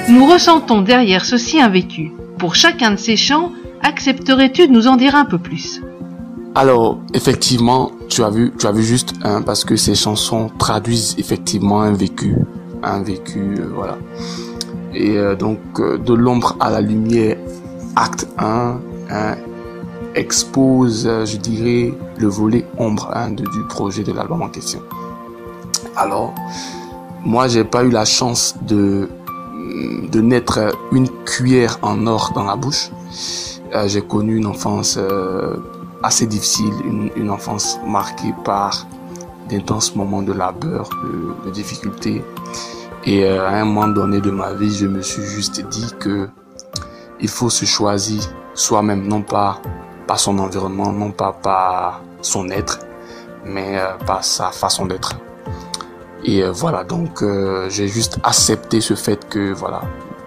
nous 0.07 0.25
ressentons 0.25 0.79
derrière 0.79 1.25
ceci 1.25 1.59
un 1.59 1.67
vécu. 1.67 2.13
Pour 2.37 2.55
chacun 2.55 2.91
de 2.91 2.95
ces 2.95 3.17
chants, 3.17 3.51
accepterais-tu 3.81 4.69
de 4.69 4.71
nous 4.71 4.87
en 4.87 4.95
dire 4.95 5.15
un 5.15 5.25
peu 5.25 5.37
plus? 5.37 5.81
Alors, 6.55 7.01
effectivement, 7.13 7.91
tu 8.07 8.23
as 8.23 8.29
vu, 8.29 8.53
tu 8.57 8.67
as 8.67 8.71
vu 8.71 8.83
juste 8.83 9.15
un 9.21 9.41
parce 9.41 9.65
que 9.65 9.75
ces 9.75 9.95
chansons 9.95 10.49
traduisent 10.57 11.15
effectivement 11.17 11.81
un 11.81 11.91
vécu, 11.91 12.37
un 12.83 13.03
vécu, 13.03 13.55
euh, 13.59 13.69
voilà. 13.75 13.97
Et 14.93 15.17
euh, 15.17 15.35
donc, 15.35 15.59
euh, 15.79 15.97
de 15.97 16.13
l'ombre 16.13 16.55
à 16.59 16.69
la 16.69 16.81
lumière, 16.81 17.37
acte 17.95 18.27
1, 18.37 18.79
hein, 19.09 19.35
expose, 20.15 21.07
euh, 21.07 21.25
je 21.25 21.37
dirais, 21.37 21.93
le 22.17 22.27
volet 22.27 22.65
ombre 22.77 23.09
hein, 23.13 23.31
du 23.31 23.45
projet 23.69 24.03
de 24.03 24.11
l'album 24.11 24.41
en 24.43 24.49
question. 24.49 24.81
Alors, 25.95 26.33
moi, 27.25 27.47
j'ai 27.47 27.63
pas 27.63 27.83
eu 27.83 27.89
la 27.89 28.05
chance 28.05 28.55
de 28.61 29.09
de 30.11 30.21
naître 30.21 30.59
une 30.91 31.07
cuillère 31.25 31.79
en 31.81 32.05
or 32.05 32.31
dans 32.35 32.43
la 32.43 32.55
bouche. 32.55 32.91
J'ai 33.85 34.01
connu 34.01 34.35
une 34.35 34.45
enfance 34.45 34.99
assez 36.03 36.27
difficile, 36.27 36.73
une, 36.85 37.09
une 37.15 37.29
enfance 37.31 37.79
marquée 37.87 38.33
par 38.43 38.85
d'intenses 39.49 39.95
moments 39.95 40.21
de 40.21 40.33
labeur, 40.33 40.89
de 41.45 41.49
difficultés. 41.49 42.21
Et 43.05 43.25
euh, 43.25 43.47
à 43.47 43.53
un 43.53 43.65
moment 43.65 43.87
donné 43.87 44.21
de 44.21 44.31
ma 44.31 44.53
vie, 44.53 44.73
je 44.73 44.87
me 44.87 45.01
suis 45.01 45.23
juste 45.23 45.61
dit 45.67 45.93
que 45.99 46.29
il 47.19 47.29
faut 47.29 47.49
se 47.49 47.65
choisir 47.65 48.21
soi-même, 48.53 49.07
non 49.07 49.21
pas 49.21 49.61
par 50.07 50.19
son 50.19 50.37
environnement, 50.39 50.91
non 50.91 51.11
pas 51.11 51.31
par 51.33 52.01
son 52.21 52.49
être, 52.49 52.79
mais 53.45 53.79
euh, 53.79 53.93
par 54.05 54.23
sa 54.23 54.51
façon 54.51 54.85
d'être. 54.85 55.13
Et 56.25 56.41
euh, 56.41 56.51
voilà, 56.51 56.83
donc 56.83 57.21
euh, 57.21 57.69
j'ai 57.69 57.87
juste 57.87 58.17
accepté 58.23 58.79
ce 58.79 58.93
fait 58.95 59.27
que 59.27 59.51
voilà, 59.53 59.81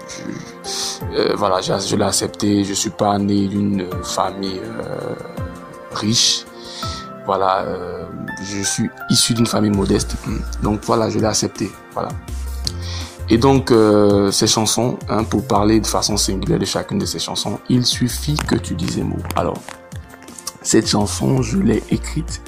je, 0.09 1.35
voilà, 1.35 1.61
je 1.61 1.97
l'ai 1.97 2.05
accepté. 2.05 2.65
Je 2.65 2.75
suis 2.75 2.91
pas 2.91 3.19
né 3.19 3.49
d'une 3.49 3.87
famille 4.03 4.61
euh, 4.63 5.15
riche. 5.93 6.45
Voilà, 7.25 7.65
je 8.41 8.63
suis 8.63 8.89
issu 9.11 9.35
d'une 9.35 9.47
famille 9.47 9.73
modeste. 9.73 10.15
Donc 10.63 10.83
voilà, 10.85 11.11
je 11.11 11.19
l'ai 11.19 11.25
accepté. 11.25 11.73
Voilà. 11.93 12.11
Et 13.29 13.39
donc 13.39 13.71
euh, 13.71 14.31
ces 14.31 14.47
chansons, 14.47 14.99
hein, 15.09 15.25
pour 15.25 15.47
parler 15.47 15.81
de 15.81 15.87
façon 15.87 16.17
singulière 16.17 16.59
de 16.59 16.65
chacune 16.65 16.99
de 16.99 17.07
ces 17.07 17.19
chansons, 17.19 17.59
il 17.69 17.85
suffit 17.85 18.37
que 18.37 18.55
tu 18.55 18.75
dises 18.75 18.99
un 19.01 19.05
mot. 19.05 19.17
Alors, 19.35 19.59
cette 20.63 20.89
chanson, 20.89 21.43
je 21.43 21.59
l'ai 21.59 21.83
écrite 21.91 22.41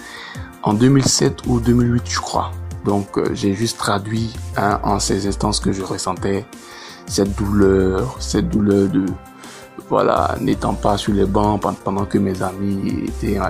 en 0.63 0.75
2007 0.75 1.47
ou 1.47 1.61
2008, 1.61 2.03
je 2.09 2.21
crois. 2.21 2.53
Donc 2.85 3.19
euh, 3.19 3.31
j'ai 3.35 3.55
juste 3.55 3.79
traduit 3.79 4.33
hein, 4.57 4.79
en 4.85 5.01
ces 5.01 5.27
instances 5.27 5.59
que 5.61 5.73
je 5.73 5.83
ressentais 5.83 6.47
cette 7.07 7.35
douleur, 7.37 8.17
cette 8.21 8.49
douleur 8.49 8.89
de 8.89 9.05
voilà 9.89 10.37
n'étant 10.41 10.75
pas 10.75 10.97
sur 10.99 11.13
les 11.15 11.25
bancs 11.25 11.61
pen- 11.63 11.75
pendant 11.83 12.05
que 12.05 12.19
mes 12.19 12.41
amis 12.43 13.07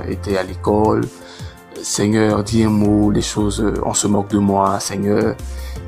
étaient 0.09 0.37
à 0.39 0.43
l'école. 0.43 1.03
Seigneur, 1.83 2.43
dis 2.43 2.65
un 2.65 2.71
mot, 2.71 3.11
les 3.11 3.23
choses, 3.23 3.61
euh, 3.61 3.75
on 3.85 3.95
se 3.95 4.07
moque 4.07 4.31
de 4.31 4.39
moi, 4.39 4.81
Seigneur. 4.81 5.37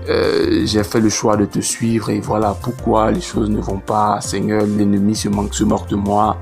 Euh, 0.09 0.63
j'ai 0.65 0.83
fait 0.83 1.01
le 1.01 1.09
choix 1.09 1.37
de 1.37 1.45
te 1.45 1.61
suivre 1.61 2.11
et 2.11 2.21
voilà 2.21 2.57
pourquoi 2.61 3.11
les 3.11 3.21
choses 3.21 3.51
ne 3.51 3.61
vont 3.61 3.79
pas. 3.79 4.21
Seigneur, 4.21 4.65
l'ennemi 4.67 5.15
se, 5.15 5.29
manque, 5.29 5.55
se 5.55 5.65
moque 5.65 5.89
de 5.89 5.97
moi. 5.97 6.37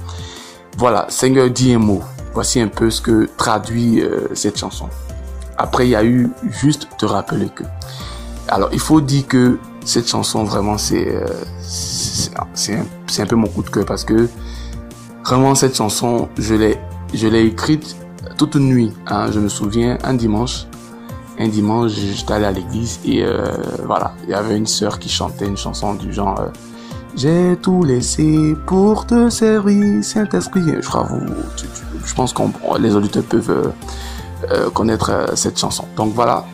Voilà, 0.77 1.07
Seigneur, 1.09 1.51
dis 1.51 1.75
un 1.75 1.79
mot. 1.79 2.03
Voici 2.33 2.61
un 2.61 2.69
peu 2.69 2.91
ce 2.91 3.01
que 3.01 3.29
traduit 3.37 4.01
euh, 4.01 4.29
cette 4.35 4.59
chanson. 4.59 4.89
Après, 5.57 5.87
il 5.87 5.91
y 5.91 5.97
a 5.97 6.05
eu 6.05 6.31
juste 6.49 6.89
te 6.99 7.07
rappeler 7.07 7.49
que. 7.49 7.65
Alors, 8.49 8.71
il 8.73 8.81
faut 8.81 9.01
dire 9.01 9.27
que 9.27 9.59
cette 9.85 10.09
chanson, 10.09 10.45
vraiment, 10.45 10.79
c'est 10.79 11.15
un, 12.37 13.23
un 13.23 13.27
peu 13.27 13.37
mon 13.37 13.49
coup 13.49 13.63
de 13.63 13.71
cœur 13.71 13.85
parce 13.85 14.05
que 14.05 14.29
vraiment, 15.25 15.55
cette 15.55 15.77
chanson, 15.77 16.29
je 16.39 16.55
l'ai 16.55 17.45
écrite 17.45 17.97
toute 18.39 18.55
nuit. 18.55 18.93
Hein, 19.09 19.31
je 19.33 19.41
me 19.41 19.49
souviens, 19.49 19.99
un 20.05 20.15
dimanche, 20.15 20.65
un 21.39 21.49
dimanche, 21.49 21.93
j'étais 21.93 22.33
allé 22.33 22.47
à 22.47 22.53
l'église 22.53 23.01
et 23.05 23.23
euh, 23.23 23.49
voilà, 23.85 24.13
il 24.25 24.31
y 24.31 24.35
avait 24.35 24.57
une 24.57 24.67
sœur 24.67 24.99
qui 24.99 25.09
chantait 25.11 25.47
une 25.47 25.57
chanson 25.57 25.95
du 25.95 26.13
genre 26.13 26.41
euh, 26.41 26.49
J'ai 27.17 27.59
tout 27.61 27.83
laissé 27.83 28.57
pour 28.65 29.07
te 29.07 29.29
servir, 29.29 30.03
Saint-Esprit. 30.03 30.63
Je 30.81 30.89
crois, 30.89 31.03
vous, 31.03 31.21
je 32.05 32.15
pense 32.15 32.33
que 32.33 32.43
les 32.79 32.95
auditeurs 32.95 33.25
peuvent 33.25 33.73
euh, 34.51 34.71
connaître 34.71 35.11
cette 35.35 35.59
chanson. 35.59 35.85
Donc 35.97 36.15
voilà. 36.15 36.45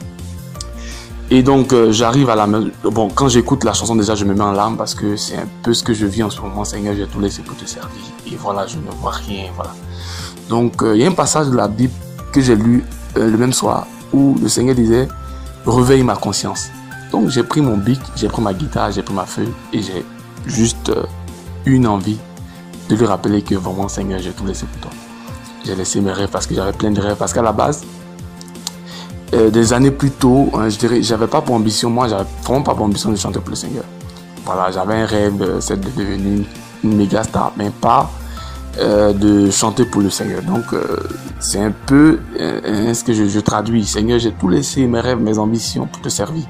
Et 1.31 1.43
donc 1.43 1.75
j'arrive 1.91 2.31
à 2.31 2.35
la 2.35 2.47
maison. 2.47 2.71
Bon, 2.85 3.09
quand 3.09 3.29
j'écoute 3.29 3.63
la 3.65 3.75
chanson 3.75 3.95
déjà, 3.95 4.15
je 4.15 4.25
me 4.25 4.35
mets 4.35 4.43
en 4.43 4.53
larmes 4.53 4.77
parce 4.77 4.95
que 4.95 5.17
c'est 5.17 5.37
un 5.37 5.49
peu 5.63 5.75
ce 5.75 5.83
que 5.83 5.93
je 5.93 6.07
vis 6.07 6.23
en 6.23 6.31
ce 6.31 6.41
moment. 6.41 6.65
Seigneur, 6.65 6.95
j'ai 6.97 7.07
tout 7.07 7.21
laissé 7.21 7.43
pour 7.43 7.57
te 7.57 7.67
servir. 7.67 8.01
Et 8.27 8.37
voilà, 8.37 8.67
je 8.67 8.77
ne 8.77 8.91
vois 9.01 9.13
rien. 9.13 9.51
Voilà. 9.55 9.73
Donc 10.49 10.83
euh, 10.83 10.95
il 10.95 11.03
y 11.03 11.05
a 11.05 11.09
un 11.09 11.13
passage 11.13 11.49
de 11.49 11.57
la 11.57 11.69
Bible 11.69 11.93
que 12.33 12.41
j'ai 12.41 12.57
lu 12.57 12.85
euh, 13.17 13.31
le 13.31 13.39
même 13.39 13.53
soir 13.53 13.87
où 14.13 14.37
le 14.41 14.49
Seigneur 14.49 14.75
disait 14.75 15.09
réveille 15.67 16.03
ma 16.03 16.17
conscience. 16.17 16.71
Donc 17.11 17.29
j'ai 17.29 17.43
pris 17.43 17.61
mon 17.61 17.77
bic, 17.77 18.01
j'ai 18.17 18.29
pris 18.29 18.43
ma 18.43 18.53
guitare, 18.53 18.93
j'ai 18.93 19.03
pris 19.03 19.15
ma 19.15 19.25
feuille 19.25 19.53
et 19.73 19.81
j'ai 19.83 20.05
juste 20.47 20.91
euh, 20.91 21.05
une 21.65 21.87
envie 21.87 22.19
de 22.89 22.97
lui 22.97 23.07
rappeler 23.07 23.41
que 23.43 23.55
vraiment 23.55 23.89
Seigneur, 23.89 24.21
j'ai 24.21 24.33
tout 24.33 24.45
laissé 24.45 24.67
pour 24.67 24.83
toi. 24.83 24.91
J'ai 25.65 25.75
laissé 25.75 26.01
mes 26.01 26.13
rêves 26.13 26.29
parce 26.31 26.47
que 26.47 26.55
j'avais 26.55 26.73
plein 26.73 26.91
de 26.91 27.01
rêves. 27.01 27.17
Parce 27.17 27.33
qu'à 27.33 27.41
la 27.41 27.53
base, 27.53 27.83
des 29.33 29.73
années 29.73 29.91
plus 29.91 30.11
tôt, 30.11 30.51
hein, 30.53 30.69
je 30.69 30.77
dirais, 30.77 31.03
j'avais 31.03 31.27
pas 31.27 31.41
pour 31.41 31.55
ambition, 31.55 31.89
moi, 31.89 32.07
j'avais 32.07 32.27
vraiment 32.45 32.63
pas 32.63 32.75
pour 32.75 32.85
ambition 32.85 33.11
de 33.11 33.17
chanter 33.17 33.41
pour 33.41 33.49
le 33.49 33.57
Seigneur. 33.57 33.85
Voilà, 34.45 34.71
j'avais 34.71 34.95
un 34.95 35.07
rêve, 35.07 35.59
c'est 35.61 35.81
de 35.81 35.87
devenir 35.87 36.13
une, 36.13 36.45
une 36.85 36.97
méga 36.97 37.25
star, 37.25 37.53
mais 37.57 37.71
pas 37.71 38.11
euh, 38.79 39.13
de 39.13 39.53
chanter 39.53 39.85
pour 39.85 40.01
le 40.01 40.11
Seigneur. 40.11 40.43
Donc, 40.43 40.65
euh, 40.73 40.97
c'est 41.39 41.61
un 41.61 41.71
peu 41.71 42.19
euh, 42.41 42.93
ce 42.93 43.05
que 43.05 43.13
je, 43.13 43.39
traduis. 43.39 43.85
Seigneur, 43.85 44.19
j'ai 44.19 44.33
tout 44.33 44.49
laissé, 44.49 44.85
mes 44.89 44.99
rêves, 44.99 45.21
mes 45.21 45.39
ambitions 45.39 45.87
pour 45.87 46.03
te 46.03 46.09
servir. 46.09 46.43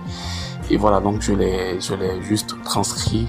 Et 0.71 0.79
voilà, 0.79 1.01
donc 1.01 1.21
je 1.21 1.35
l'ai, 1.35 1.79
je 1.81 1.93
l'ai 1.93 2.23
juste 2.23 2.55
transcrit. 2.65 3.29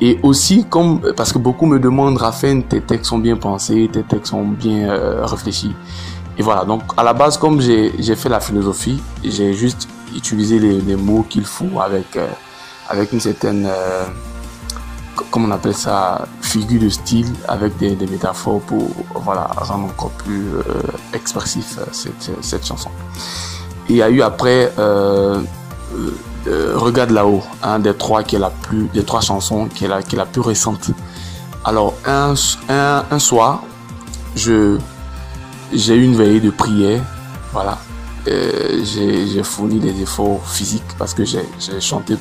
Et 0.00 0.18
aussi, 0.24 0.64
comme, 0.64 1.00
parce 1.16 1.32
que 1.32 1.38
beaucoup 1.38 1.66
me 1.66 1.78
demandent, 1.78 2.16
Raphaël, 2.18 2.64
tes 2.64 2.80
textes 2.80 3.10
sont 3.10 3.18
bien 3.18 3.36
pensés, 3.36 3.88
tes 3.92 4.02
textes 4.02 4.32
sont 4.32 4.44
bien 4.44 5.24
réfléchis. 5.24 5.72
Et 6.36 6.42
voilà, 6.42 6.64
donc 6.64 6.82
à 6.96 7.04
la 7.04 7.12
base, 7.12 7.38
comme 7.38 7.60
j'ai 7.60 7.92
j'ai 7.98 8.16
fait 8.16 8.28
la 8.28 8.40
philosophie, 8.40 9.00
j'ai 9.22 9.54
juste 9.54 9.88
utilisé 10.14 10.58
les, 10.58 10.80
les 10.80 10.96
mots 10.96 11.24
qu'il 11.28 11.44
faut 11.44 11.80
avec, 11.80 12.18
avec 12.88 13.12
une 13.12 13.20
certaine, 13.20 13.68
co- 15.16 15.24
comment 15.30 15.48
on 15.48 15.50
appelle 15.50 15.74
ça, 15.74 16.26
figure 16.40 16.80
de 16.80 16.88
style, 16.88 17.32
avec 17.48 17.76
des, 17.78 17.96
métaphores 18.06 18.60
pour 18.60 18.88
voilà, 19.14 19.50
rendre 19.56 19.86
encore 19.86 20.10
plus 20.10 20.54
euh, 20.54 20.62
expressif 21.12 21.78
euh, 21.78 21.84
cette, 22.40 22.64
chanson. 22.64 22.90
Il 23.88 23.96
y 23.96 24.02
a 24.02 24.10
eu 24.10 24.22
après 24.22 24.72
euh, 24.78 25.40
Regarde 26.74 27.10
là-haut, 27.10 27.42
un 27.62 27.80
des 27.80 27.94
trois 27.94 28.22
des 28.22 29.04
trois 29.04 29.20
chansons 29.20 29.66
qui 29.66 29.84
est 29.84 29.88
la, 29.88 30.02
qui 30.02 30.14
est 30.14 30.18
la 30.18 30.26
plus 30.26 30.42
récente 30.42 30.90
Alors, 31.64 31.94
un, 32.06 32.34
un, 32.68 33.18
soir, 33.18 33.64
j'ai 34.36 34.52
eu 34.52 36.04
une 36.04 36.14
veillée 36.14 36.38
de 36.38 36.50
prière. 36.50 37.02
Voilà. 37.52 37.78
J'ai, 38.26 39.42
fourni 39.42 39.80
des 39.80 40.00
efforts 40.02 40.46
physiques 40.46 40.94
parce 40.98 41.14
que 41.14 41.24
j'ai 41.24 41.44
chanté 41.80 42.16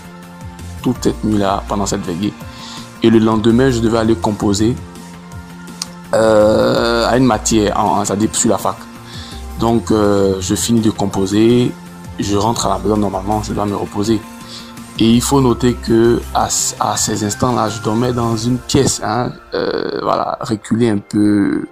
toute 0.82 1.04
cette 1.04 1.24
nuit-là 1.24 1.64
pendant 1.68 1.86
cette 1.86 2.02
veillée. 2.02 2.34
Et 3.04 3.10
le 3.10 3.20
lendemain, 3.20 3.70
je 3.70 3.80
devais 3.80 3.98
aller 4.00 4.16
composer 4.16 4.76
euh, 6.14 7.08
à 7.08 7.18
une 7.18 7.26
matière, 7.26 7.80
en, 7.80 8.00
en, 8.00 8.06
c'est-à-dire 8.06 8.34
sur 8.34 8.50
la 8.50 8.58
fac. 8.58 8.78
Donc, 9.60 9.92
euh, 9.92 10.36
je 10.40 10.56
finis 10.56 10.82
de 10.82 10.92
composer, 10.92 11.72
je 12.20 12.36
rentre 12.38 12.66
à 12.66 12.70
la 12.70 12.80
maison, 12.80 12.98
normalement, 12.98 13.42
je 13.44 13.54
dois 13.54 13.66
me 13.66 13.76
reposer. 13.76 14.20
Et 14.98 15.12
il 15.12 15.22
faut 15.22 15.42
noter 15.42 15.74
que 15.74 16.22
à, 16.34 16.48
à 16.80 16.98
ces 16.98 17.24
instants-là, 17.24 17.68
je 17.70 17.82
dormais 17.82 18.14
dans 18.14 18.38
une 18.38 18.58
pièce, 18.58 19.02
hein, 19.04 19.32
euh, 19.54 20.00
voilà, 20.02 20.38
reculée 20.40 20.90
un 20.90 21.00
peu, 21.00 21.66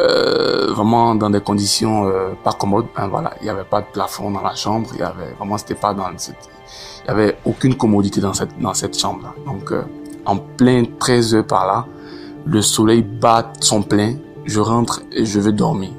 euh, 0.00 0.72
vraiment 0.72 1.14
dans 1.14 1.30
des 1.30 1.40
conditions 1.40 2.06
euh, 2.06 2.30
pas 2.42 2.52
commodes. 2.52 2.86
Hein, 2.96 3.08
voilà, 3.08 3.34
il 3.40 3.44
n'y 3.44 3.50
avait 3.50 3.62
pas 3.64 3.80
de 3.80 3.86
plafond 3.92 4.30
dans 4.32 4.42
la 4.42 4.56
chambre, 4.56 4.90
il 4.94 5.00
y 5.00 5.02
avait 5.02 5.34
vraiment, 5.38 5.56
c'était 5.56 5.76
pas 5.76 5.94
dans 5.94 6.08
il 6.10 7.06
y 7.06 7.10
avait 7.10 7.38
aucune 7.44 7.74
commodité 7.76 8.20
dans 8.20 8.34
cette 8.34 8.60
dans 8.60 8.74
cette 8.74 8.98
chambre-là. 8.98 9.32
Donc, 9.46 9.70
euh, 9.72 9.82
en 10.28 10.36
plein 10.36 10.84
13 10.98 11.34
heures 11.34 11.46
par 11.46 11.66
là, 11.66 11.86
le 12.46 12.62
soleil 12.62 13.02
bat 13.02 13.52
son 13.60 13.82
plein, 13.82 14.14
je 14.44 14.60
rentre 14.60 15.02
et 15.10 15.24
je 15.24 15.40
vais 15.40 15.52
dormir. 15.52 15.90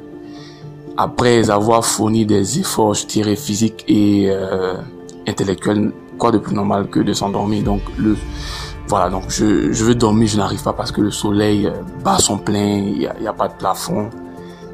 Après 0.98 1.50
avoir 1.50 1.84
fourni 1.84 2.26
des 2.26 2.60
efforts, 2.60 2.94
je 2.94 3.06
dirais 3.08 3.36
physiques 3.36 3.84
et 3.88 4.28
euh, 4.30 4.76
intellectuels 5.28 5.92
quoi 6.18 6.32
de 6.32 6.38
plus 6.38 6.54
normal 6.54 6.88
que 6.90 7.00
de 7.00 7.14
s'endormir. 7.14 7.64
Donc 7.64 7.82
le 7.98 8.16
voilà, 8.88 9.10
donc 9.10 9.26
je, 9.30 9.84
veux 9.84 9.94
dormir, 9.96 10.28
je 10.28 10.38
n'arrive 10.38 10.64
pas 10.64 10.74
parce 10.74 10.92
que 10.92 11.02
le 11.02 11.12
soleil 11.12 11.68
euh, 11.68 11.72
bat 12.04 12.18
son 12.18 12.38
plein, 12.38 12.78
il 12.78 13.10
n'y 13.22 13.28
a, 13.28 13.34
pas 13.34 13.48
de 13.48 13.54
plafond. 13.54 14.10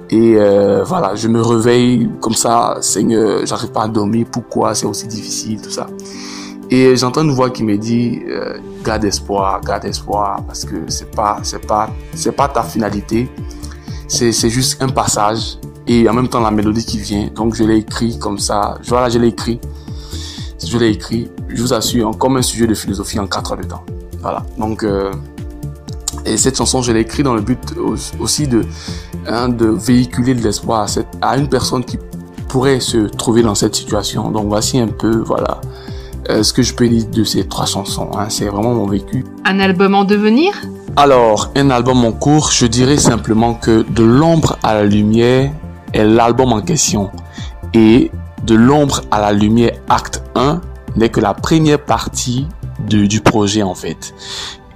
Et 0.09 0.35
euh, 0.37 0.83
voilà, 0.85 1.15
je 1.15 1.27
me 1.27 1.41
réveille 1.41 2.09
comme 2.21 2.33
ça, 2.33 2.77
Seigneur, 2.79 3.45
j'arrive 3.45 3.71
pas 3.71 3.83
à 3.83 3.87
dormir, 3.87 4.27
pourquoi 4.31 4.73
c'est 4.73 4.85
aussi 4.85 5.07
difficile, 5.07 5.61
tout 5.61 5.69
ça. 5.69 5.87
Et 6.69 6.95
j'entends 6.95 7.23
une 7.23 7.31
voix 7.31 7.49
qui 7.49 7.63
me 7.63 7.77
dit, 7.77 8.21
euh, 8.27 8.57
garde 8.83 9.05
espoir, 9.05 9.61
garde 9.61 9.85
espoir, 9.85 10.43
parce 10.45 10.65
que 10.65 10.75
c'est 10.87 11.11
pas, 11.11 11.39
c'est 11.43 11.65
pas, 11.65 11.89
c'est 12.13 12.31
pas 12.31 12.47
ta 12.47 12.63
finalité, 12.63 13.29
c'est, 14.07 14.31
c'est 14.31 14.49
juste 14.49 14.81
un 14.81 14.89
passage. 14.89 15.57
Et 15.87 16.09
en 16.09 16.13
même 16.13 16.27
temps 16.27 16.39
la 16.39 16.49
mélodie 16.49 16.83
qui 16.83 16.97
vient, 16.97 17.27
donc 17.35 17.53
je 17.53 17.63
l'ai 17.63 17.77
écrit 17.77 18.17
comme 18.17 18.39
ça. 18.39 18.79
Voilà, 18.87 19.07
je 19.09 19.19
l'ai 19.19 19.27
écrit 19.27 19.59
je 20.65 20.77
l'ai 20.77 20.89
écrit, 20.89 21.29
je 21.47 21.61
vous 21.61 21.73
assure, 21.73 22.17
comme 22.17 22.37
un 22.37 22.41
sujet 22.41 22.67
de 22.67 22.73
philosophie 22.73 23.19
en 23.19 23.27
quatre 23.27 23.51
heures 23.51 23.57
de 23.57 23.63
temps. 23.63 23.83
Voilà. 24.21 24.43
Donc, 24.57 24.83
euh, 24.83 25.11
et 26.25 26.37
cette 26.37 26.57
chanson, 26.57 26.81
je 26.81 26.91
l'ai 26.91 27.01
écrite 27.01 27.25
dans 27.25 27.35
le 27.35 27.41
but 27.41 27.59
aussi 28.19 28.47
de, 28.47 28.63
hein, 29.27 29.49
de 29.49 29.67
véhiculer 29.67 30.33
de 30.33 30.41
l'espoir 30.41 30.81
à, 30.81 30.87
cette, 30.87 31.07
à 31.21 31.37
une 31.37 31.47
personne 31.47 31.83
qui 31.83 31.99
pourrait 32.47 32.79
se 32.79 32.97
trouver 32.97 33.43
dans 33.43 33.55
cette 33.55 33.75
situation. 33.75 34.31
Donc, 34.31 34.47
voici 34.47 34.79
un 34.79 34.87
peu, 34.87 35.17
voilà, 35.17 35.61
euh, 36.29 36.43
ce 36.43 36.53
que 36.53 36.61
je 36.61 36.73
peux 36.73 36.87
dire 36.87 37.05
de 37.07 37.23
ces 37.23 37.47
trois 37.47 37.65
chansons. 37.65 38.09
Hein. 38.17 38.27
C'est 38.29 38.45
vraiment 38.45 38.73
mon 38.73 38.87
vécu. 38.87 39.25
Un 39.45 39.59
album 39.59 39.95
en 39.95 40.03
devenir? 40.03 40.53
Alors, 40.95 41.51
un 41.55 41.69
album 41.69 42.05
en 42.05 42.11
cours, 42.11 42.51
je 42.51 42.65
dirais 42.65 42.97
simplement 42.97 43.53
que 43.53 43.85
De 43.89 44.03
l'ombre 44.03 44.57
à 44.63 44.75
la 44.75 44.83
lumière 44.85 45.51
est 45.93 46.05
l'album 46.05 46.53
en 46.53 46.61
question. 46.61 47.11
Et 47.73 48.11
de 48.43 48.55
l'ombre 48.55 49.01
à 49.11 49.19
la 49.19 49.33
lumière 49.33 49.73
acte 49.89 50.23
1 50.35 50.61
n'est 50.95 51.09
que 51.09 51.19
la 51.19 51.33
première 51.33 51.83
partie 51.83 52.47
de, 52.87 53.05
du 53.05 53.21
projet 53.21 53.63
en 53.63 53.75
fait. 53.75 54.13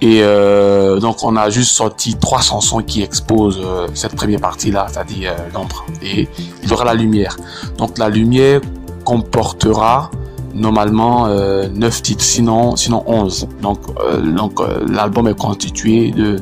Et 0.00 0.20
euh, 0.22 0.98
donc 0.98 1.22
on 1.22 1.36
a 1.36 1.50
juste 1.50 1.72
sorti 1.72 2.16
trois 2.16 2.40
chansons 2.40 2.80
qui 2.80 3.02
exposent 3.02 3.60
euh, 3.62 3.86
cette 3.92 4.16
première 4.16 4.40
partie-là, 4.40 4.86
c'est-à-dire 4.90 5.32
euh, 5.32 5.48
l'ombre. 5.52 5.84
Et 6.02 6.28
il 6.62 6.68
y 6.68 6.72
aura 6.72 6.84
la 6.84 6.94
lumière. 6.94 7.36
Donc 7.76 7.98
la 7.98 8.08
lumière 8.08 8.60
comportera 9.04 10.10
normalement 10.54 11.26
euh, 11.26 11.68
9 11.68 12.02
titres, 12.02 12.24
sinon 12.24 12.76
sinon 12.76 13.02
11. 13.06 13.48
Donc 13.62 13.78
euh, 13.98 14.20
donc 14.20 14.60
euh, 14.60 14.84
l'album 14.88 15.28
est 15.28 15.38
constitué 15.38 16.10
de 16.10 16.36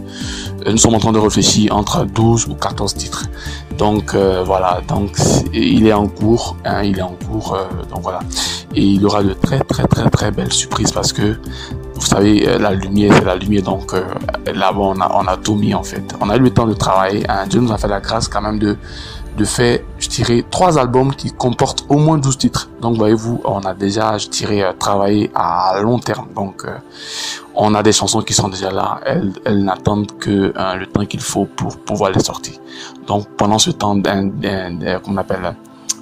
nous 0.66 0.76
sommes 0.76 0.94
en 0.94 0.98
train 0.98 1.12
de 1.12 1.18
réfléchir 1.18 1.74
entre 1.74 2.04
12 2.04 2.46
ou 2.48 2.54
14 2.54 2.94
titres. 2.94 3.24
Donc 3.78 4.14
euh, 4.14 4.42
voilà, 4.44 4.80
donc 4.88 5.16
il 5.52 5.86
est 5.86 5.92
en 5.92 6.08
cours, 6.08 6.56
hein, 6.64 6.82
il 6.82 6.98
est 6.98 7.02
en 7.02 7.14
cours, 7.30 7.54
euh, 7.54 7.64
donc 7.88 8.02
voilà. 8.02 8.20
Et 8.74 8.82
il 8.82 9.06
aura 9.06 9.22
de 9.22 9.32
très 9.34 9.60
très 9.60 9.84
très 9.84 10.10
très 10.10 10.30
belles 10.30 10.52
surprises 10.52 10.92
parce 10.92 11.12
que 11.12 11.38
vous 11.94 12.06
savez, 12.06 12.58
la 12.58 12.72
lumière, 12.72 13.12
c'est 13.18 13.24
la 13.24 13.34
lumière, 13.34 13.62
donc 13.62 13.92
euh, 13.92 14.02
là-bas 14.46 14.78
on 14.78 15.00
a, 15.00 15.10
on 15.16 15.26
a 15.26 15.36
tout 15.36 15.56
mis 15.56 15.74
en 15.74 15.82
fait. 15.82 16.04
On 16.20 16.28
a 16.30 16.36
eu 16.36 16.40
le 16.40 16.50
temps 16.50 16.66
de 16.66 16.74
travailler, 16.74 17.24
hein. 17.28 17.46
Dieu 17.48 17.60
nous 17.60 17.72
a 17.72 17.78
fait 17.78 17.88
la 17.88 18.00
grâce 18.00 18.28
quand 18.28 18.40
même 18.40 18.58
de 18.58 18.76
de 19.38 19.44
faire, 19.44 19.78
je 19.98 20.08
dirais, 20.08 20.44
trois 20.50 20.78
albums 20.78 21.14
qui 21.14 21.30
comportent 21.32 21.84
au 21.88 21.96
moins 21.96 22.18
12 22.18 22.36
titres. 22.38 22.68
Donc, 22.82 22.96
voyez-vous, 22.96 23.40
on 23.44 23.60
a 23.60 23.72
déjà, 23.72 24.18
je 24.18 24.28
dirais, 24.28 24.74
travaillé 24.78 25.30
à 25.34 25.80
long 25.80 25.98
terme. 25.98 26.28
Donc, 26.34 26.64
euh, 26.64 26.76
on 27.54 27.74
a 27.74 27.82
des 27.82 27.92
chansons 27.92 28.22
qui 28.22 28.34
sont 28.34 28.48
déjà 28.48 28.70
là. 28.70 29.00
Elles, 29.06 29.32
elles 29.44 29.64
n'attendent 29.64 30.12
que 30.18 30.52
euh, 30.56 30.74
le 30.74 30.86
temps 30.86 31.04
qu'il 31.06 31.20
faut 31.20 31.46
pour 31.46 31.78
pouvoir 31.78 32.10
les 32.10 32.20
sortir. 32.20 32.54
Donc, 33.06 33.28
pendant 33.36 33.58
ce 33.58 33.70
temps, 33.70 33.94
d'un, 33.94 34.30
qu'on 35.04 35.16
appelle, 35.16 35.54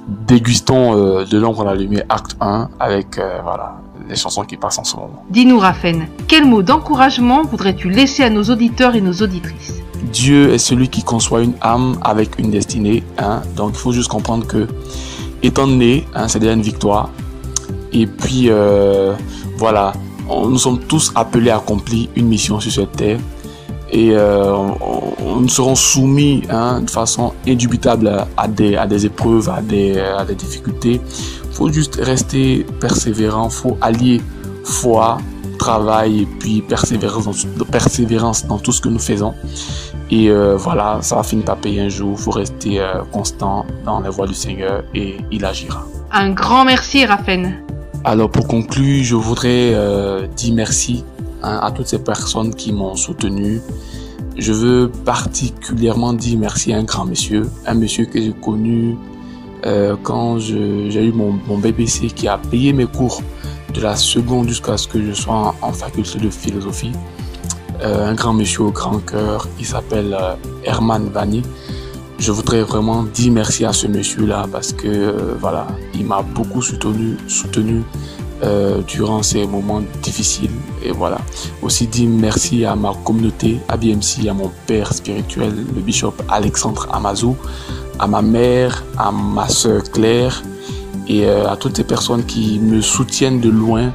dégustons 0.09 0.97
euh, 0.97 1.25
de 1.25 1.39
l'ombre 1.39 1.63
à 1.63 1.65
la 1.67 1.75
lumière, 1.75 2.05
acte 2.09 2.37
1, 2.41 2.71
avec, 2.81 3.19
euh, 3.19 3.41
voilà, 3.43 3.77
les 4.09 4.17
chansons 4.17 4.43
qui 4.43 4.57
passent 4.57 4.79
en 4.79 4.85
ce 4.85 4.97
moment. 4.97 5.25
Dis-nous, 5.31 5.59
Raphaël, 5.59 6.09
quel 6.29 6.47
mot 6.47 6.63
d'encouragement 6.63 7.43
voudrais-tu 7.43 7.91
laisser 7.91 8.23
à 8.23 8.31
nos 8.31 8.45
auditeurs 8.45 8.95
et 8.95 9.01
nos 9.01 9.15
auditrices? 9.15 9.83
Dieu 10.13 10.53
est 10.53 10.59
celui 10.59 10.89
qui 10.89 11.03
conçoit 11.03 11.43
une 11.43 11.55
âme 11.61 11.99
avec 12.03 12.39
une 12.39 12.51
destinée. 12.51 13.03
Hein? 13.19 13.43
Donc 13.57 13.73
il 13.75 13.79
faut 13.79 13.93
juste 13.93 14.09
comprendre 14.09 14.47
que 14.47 14.67
étant 15.43 15.67
né, 15.67 16.07
hein, 16.15 16.29
c'est 16.29 16.39
déjà 16.39 16.53
une 16.53 16.63
victoire. 16.63 17.11
Et 17.93 18.07
puis 18.07 18.51
euh, 18.51 19.15
voilà, 19.57 19.93
on, 20.29 20.47
nous 20.49 20.59
sommes 20.59 20.81
tous 20.81 21.13
appelés 21.15 21.51
à 21.51 21.57
accomplir 21.57 22.09
une 22.17 22.27
mission 22.27 22.61
sur 22.61 22.73
cette 22.73 22.93
terre. 22.93 23.19
Et 23.91 24.11
euh, 24.13 24.53
on, 24.55 25.41
nous 25.41 25.49
serons 25.49 25.75
soumis 25.75 26.43
hein, 26.51 26.81
de 26.81 26.91
façon 26.91 27.33
indubitable 27.47 28.27
à 28.37 28.49
des, 28.49 28.77
à 28.77 28.87
des 28.87 29.07
épreuves, 29.07 29.49
à 29.49 29.61
des, 29.61 29.99
à 29.99 30.25
des 30.25 30.35
difficultés. 30.35 31.01
Il 31.57 31.61
faut 31.61 31.73
juste 31.73 31.99
rester 32.03 32.67
persévérant, 32.83 33.47
il 33.47 33.51
faut 33.51 33.79
allier 33.81 34.21
foi, 34.63 35.17
travail 35.59 36.21
et 36.21 36.27
puis 36.27 36.61
persévérance 36.61 37.47
dans, 37.57 37.65
persévérance 37.65 38.47
dans 38.47 38.59
tout 38.59 38.73
ce 38.73 38.83
que 38.83 38.91
nous 38.91 38.99
faisons. 38.99 39.33
Et 40.11 40.29
euh, 40.29 40.59
voilà, 40.59 40.99
ça 41.01 41.17
va 41.17 41.23
finir 41.23 41.47
par 41.47 41.57
payer 41.57 41.81
un 41.81 41.89
jour. 41.89 42.15
Il 42.19 42.23
faut 42.23 42.31
rester 42.31 42.79
euh, 42.79 43.03
constant 43.11 43.65
dans 43.87 44.01
la 44.01 44.11
voie 44.11 44.27
du 44.27 44.35
Seigneur 44.35 44.85
et 44.95 45.17
il 45.33 45.47
agira. 45.47 45.87
Un 46.13 46.33
grand 46.33 46.67
merci, 46.67 47.07
Raphaël. 47.07 47.65
Alors 48.05 48.31
pour 48.31 48.47
conclure, 48.47 49.03
je 49.03 49.15
voudrais 49.15 49.73
euh, 49.73 50.27
dire 50.37 50.53
merci 50.53 51.07
hein, 51.43 51.61
à 51.63 51.71
toutes 51.71 51.89
ces 51.89 52.05
personnes 52.05 52.55
qui 52.55 52.75
m'ont 52.75 52.97
soutenu. 52.97 53.63
Je 54.37 54.53
veux 54.53 54.93
particulièrement 55.07 56.13
dire 56.13 56.39
merci 56.39 56.75
à 56.75 56.77
un 56.77 56.85
grand 56.85 57.07
monsieur, 57.07 57.49
un 57.65 57.73
monsieur 57.73 58.05
que 58.05 58.21
j'ai 58.21 58.35
connu 58.35 58.99
euh, 59.67 59.97
quand 60.01 60.39
j'ai 60.39 61.05
eu 61.05 61.13
mon, 61.13 61.59
BBC 61.59 62.07
qui 62.07 62.29
a 62.29 62.39
payé 62.39 62.73
mes 62.73 62.87
cours 62.87 63.21
de 63.75 63.81
la 63.81 63.97
seconde 63.97 64.49
jusqu'à 64.49 64.77
ce 64.77 64.87
que 64.87 65.03
je 65.03 65.13
sois 65.13 65.55
en, 65.61 65.73
faculté 65.73 66.19
de 66.21 66.31
philosophie. 66.31 66.93
Euh, 67.83 68.09
un 68.09 68.15
grand 68.15 68.33
monsieur 68.33 68.63
au 68.63 68.71
grand 68.71 69.01
cœur, 69.01 69.49
il 69.59 69.67
s'appelle 69.67 70.17
euh, 70.19 70.35
Herman 70.65 71.11
Vanni. 71.13 71.43
Je 72.19 72.31
voudrais 72.31 72.63
vraiment 72.63 73.03
dire 73.03 73.33
merci 73.33 73.65
à 73.65 73.73
ce 73.73 73.89
monsieur-là 73.89 74.47
parce 74.51 74.73
que 74.73 75.35
voilà, 75.39 75.67
il 75.95 76.07
m'a 76.07 76.23
beaucoup 76.23 76.63
soutenu, 76.63 77.19
soutenu 77.29 77.83
durant 78.89 79.23
ces 79.23 79.47
moments 79.47 79.83
difficiles. 80.03 80.51
Et 80.83 80.93
voilà. 80.93 81.19
Aussi 81.61 81.87
dire 81.87 82.09
merci 82.09 82.65
à 82.65 82.75
ma 82.75 82.95
communauté, 83.05 83.59
à 83.69 83.77
BMC, 83.77 84.29
à 84.31 84.33
mon 84.33 84.51
père 84.67 84.95
spirituel, 84.95 85.53
le 85.75 85.81
bishop 85.83 86.15
Alexandre 86.31 86.89
Amazou, 86.91 87.37
à 87.99 88.07
ma 88.07 88.23
mère, 88.23 88.85
à 88.99 89.11
ma 89.11 89.49
soeur 89.49 89.83
Claire 89.85 90.43
et 91.09 91.27
euh, 91.27 91.49
à 91.49 91.57
toutes 91.57 91.77
ces 91.77 91.85
personnes 91.85 92.25
qui 92.25 92.59
me 92.59 92.81
soutiennent 92.81 93.41
de 93.41 93.51
loin 93.51 93.93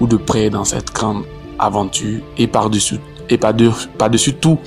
ou 0.00 0.06
de 0.06 0.16
près 0.16 0.50
dans 0.50 0.64
cette 0.64 0.92
grande 0.92 1.24
aventure 1.58 2.20
et 2.38 2.46
par-dessus 2.46 2.98
et 3.28 3.38
par-dessus 3.38 3.88
par 3.98 4.10
tout 4.40 4.58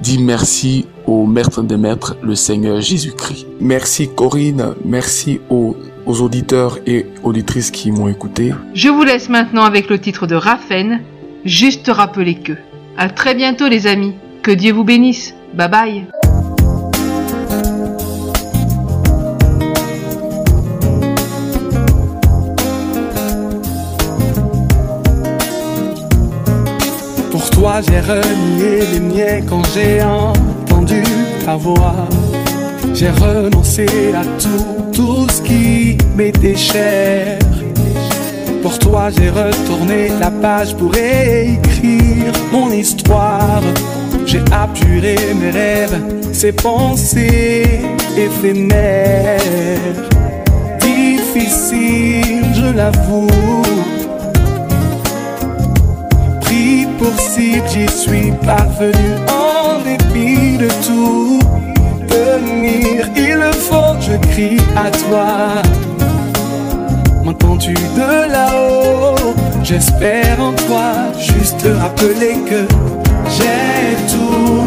dis 0.00 0.18
merci 0.18 0.86
au 1.06 1.26
maître 1.26 1.62
des 1.62 1.76
maîtres, 1.76 2.16
le 2.22 2.34
Seigneur 2.34 2.80
Jésus-Christ. 2.80 3.46
Merci 3.60 4.08
Corinne, 4.14 4.74
merci 4.84 5.40
aux, 5.50 5.76
aux, 6.06 6.20
auditeurs 6.20 6.78
et 6.86 7.06
auditrices 7.22 7.70
qui 7.70 7.90
m'ont 7.90 8.08
écouté. 8.08 8.52
Je 8.74 8.88
vous 8.88 9.04
laisse 9.04 9.28
maintenant 9.28 9.64
avec 9.64 9.88
le 9.88 9.98
titre 9.98 10.26
de 10.26 10.34
Raphaël, 10.34 11.00
juste 11.44 11.88
rappeler 11.88 12.36
que. 12.36 12.52
À 12.96 13.08
très 13.08 13.34
bientôt 13.34 13.68
les 13.68 13.86
amis, 13.86 14.14
que 14.42 14.50
Dieu 14.50 14.72
vous 14.72 14.84
bénisse, 14.84 15.34
bye 15.54 15.68
bye. 15.68 16.23
J'ai 27.64 28.00
renié 28.00 28.86
les 28.92 29.00
miens 29.00 29.40
quand 29.48 29.62
j'ai 29.74 30.02
entendu 30.02 31.02
ta 31.44 31.56
voix. 31.56 32.06
J'ai 32.92 33.08
renoncé 33.08 33.86
à 34.14 34.22
tout, 34.38 34.92
tout 34.92 35.26
ce 35.28 35.40
qui 35.40 35.96
m'était 36.14 36.56
cher. 36.56 37.38
Pour 38.62 38.78
toi 38.78 39.08
j'ai 39.10 39.30
retourné 39.30 40.10
la 40.20 40.30
page 40.30 40.76
pour 40.76 40.94
écrire 40.94 42.32
mon 42.52 42.70
histoire. 42.70 43.62
J'ai 44.26 44.42
apuré 44.52 45.16
mes 45.40 45.50
rêves, 45.50 46.00
ces 46.32 46.52
pensées 46.52 47.80
éphémères. 48.16 49.40
Difficile, 50.80 52.44
je 52.54 52.76
l'avoue. 52.76 54.03
Pris 57.04 57.10
pour 57.10 57.20
si 57.20 57.62
j'y 57.68 57.88
suis 57.88 58.32
parvenu 58.44 59.16
en 59.28 59.80
dépit 59.82 60.56
de 60.56 60.68
tout. 60.86 61.38
Tenir, 62.08 63.08
il 63.16 63.52
faut, 63.52 63.94
je 64.00 64.16
crie 64.28 64.60
à 64.76 64.90
toi. 64.90 65.62
M'entends-tu 67.22 67.74
de 67.74 68.30
là-haut? 68.30 69.34
J'espère 69.62 70.40
en 70.40 70.52
toi, 70.52 71.12
juste 71.18 71.58
te 71.62 71.68
rappeler 71.68 72.36
que 72.48 72.66
j'ai 73.28 73.96
tout 74.12 74.63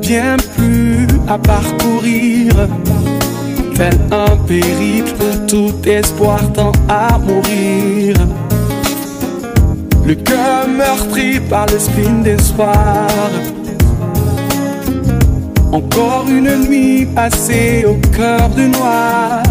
bien 0.00 0.36
plus 0.56 1.06
à 1.28 1.38
parcourir. 1.38 2.52
Tel 3.74 3.94
un 4.10 4.36
périple, 4.46 5.24
tout 5.48 5.74
espoir 5.86 6.40
tend 6.52 6.72
à 6.88 7.18
mourir. 7.18 8.16
Le 10.04 10.14
cœur 10.14 10.68
meurtri 10.68 11.40
par 11.40 11.66
le 11.66 11.78
spin 11.78 12.22
des 12.22 12.38
soirs. 12.38 13.30
Encore 15.72 16.26
une 16.28 16.66
nuit 16.66 17.06
passée 17.06 17.84
au 17.86 17.94
cœur 18.14 18.48
du 18.50 18.68
noir. 18.68 19.42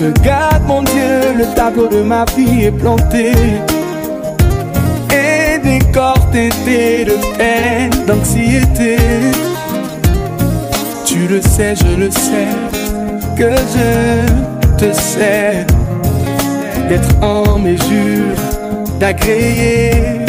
Regarde 0.00 0.62
mon 0.66 0.82
Dieu, 0.82 1.34
le 1.38 1.54
tableau 1.54 1.88
de 1.88 2.02
ma 2.02 2.24
vie 2.36 2.64
est 2.64 2.72
planté. 2.72 3.32
De 6.32 7.34
peine, 7.36 8.06
d'anxiété. 8.06 8.96
Tu 11.04 11.28
le 11.28 11.42
sais, 11.42 11.74
je 11.76 11.94
le 11.94 12.10
sais, 12.10 12.48
que 13.36 13.50
je 13.74 14.78
te 14.78 14.92
sais. 14.94 15.66
D'être 16.88 17.22
en 17.22 17.58
mesure 17.58 18.34
d'agréer 18.98 20.20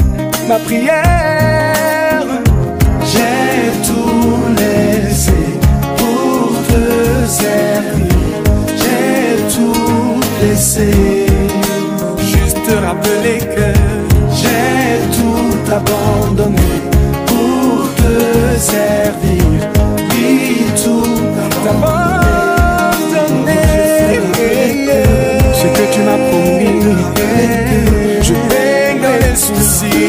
ma 0.49 0.59
prière. 0.59 2.27
J'ai 3.05 3.71
tout 3.87 4.43
laissé 4.57 5.31
pour 5.95 6.51
te 6.67 7.25
servir. 7.29 8.43
J'ai 8.75 9.55
tout 9.55 10.19
laissé. 10.41 10.91
Juste 12.17 12.57
te 12.67 12.73
rappeler 12.85 13.39
que 13.55 13.82
tout 15.73 15.91
abandonné 15.91 16.57
pour 17.25 17.93
te 17.95 18.59
servir. 18.59 19.43
Oui, 20.11 20.65
tout 20.83 21.21
abandonné. 21.69 21.91
Ce 25.53 25.67
que 25.67 25.85
tu 25.93 25.99
m'as 26.01 26.21
promis, 26.29 26.81
je 28.21 28.33
baigne 28.49 28.99
dans 29.01 29.17
les 29.25 29.35
soucis. 29.35 30.05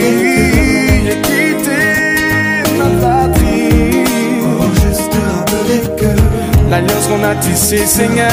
J'ai 1.04 1.18
quitté 1.22 1.82
ma 2.78 2.88
patrie. 3.00 4.04
Juste 4.82 5.14
rappeler 5.14 5.82
que 5.96 6.10
l'alliance 6.70 7.06
qu'on 7.08 7.22
a 7.24 7.34
tissée, 7.36 7.86
Seigneur, 7.86 8.30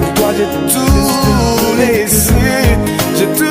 pour 0.00 0.10
toi 0.14 0.28
j'ai 0.36 0.48
tout 0.72 1.76
laissé, 1.78 2.32
j'ai 3.16 3.26
tout 3.26 3.49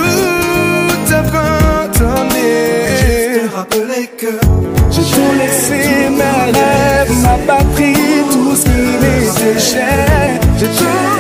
j'ai 5.01 5.15
tout 5.15 5.33
laissé, 5.37 6.09
mes 6.09 6.51
rêves, 6.51 7.21
ma 7.21 7.37
patrie, 7.47 7.93
tout 8.31 8.55
ce 8.55 8.63
qui 8.63 8.97
m'était 9.01 9.59
cher. 9.59 11.18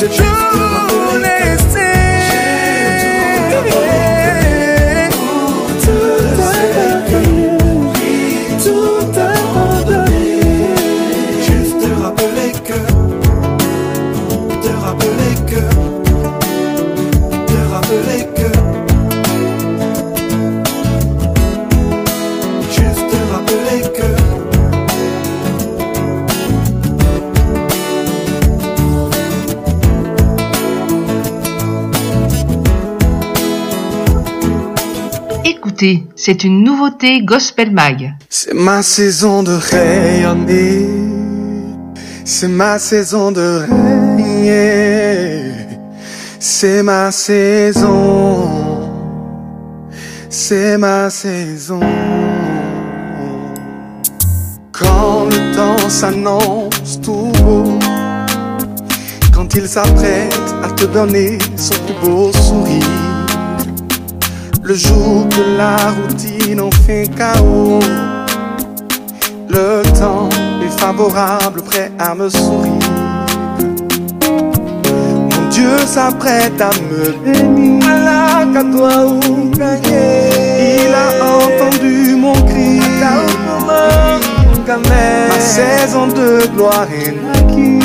J'ai 0.00 0.06
tout 0.06 0.67
C'est 36.16 36.42
une 36.42 36.64
nouveauté 36.64 37.22
Gospel 37.22 37.70
Mag. 37.70 38.12
C'est 38.28 38.52
ma 38.52 38.82
saison 38.82 39.44
de 39.44 39.52
rayonner. 39.52 40.88
C'est 42.24 42.48
ma 42.48 42.80
saison 42.80 43.30
de 43.30 43.62
régner. 43.70 45.52
C'est 46.40 46.82
ma 46.82 47.12
saison. 47.12 48.48
C'est 50.28 50.78
ma 50.78 51.10
saison. 51.10 51.80
Quand 54.72 55.26
le 55.26 55.54
temps 55.54 55.88
s'annonce 55.88 57.00
tout 57.00 57.30
beau. 57.44 57.78
Quand 59.32 59.54
il 59.54 59.68
s'apprête 59.68 60.54
à 60.64 60.70
te 60.70 60.86
donner 60.86 61.38
son 61.56 61.74
plus 61.84 61.94
beau 62.02 62.32
sourire. 62.32 63.07
Le 64.68 64.74
jour 64.74 65.26
que 65.30 65.56
la 65.56 65.76
routine 65.92 66.60
en 66.60 66.70
fait 66.70 67.08
chaos. 67.16 67.80
Le 69.48 69.82
temps 69.98 70.28
est 70.62 70.78
favorable, 70.78 71.62
prêt 71.62 71.90
à 71.98 72.14
me 72.14 72.28
sourire. 72.28 72.74
Mon 74.84 75.48
Dieu 75.48 75.78
s'apprête 75.86 76.60
à 76.60 76.68
me 76.90 77.12
bénir. 77.24 77.82
Qu'à 78.52 78.62
toi. 78.64 78.90
Il 79.56 80.94
a 80.94 81.08
entendu 81.24 82.14
mon 82.16 82.34
cri. 82.34 82.78
Ma 84.66 85.40
saison 85.40 86.08
de 86.08 86.46
gloire 86.54 86.86
est 86.92 87.12
naquie. 87.12 87.78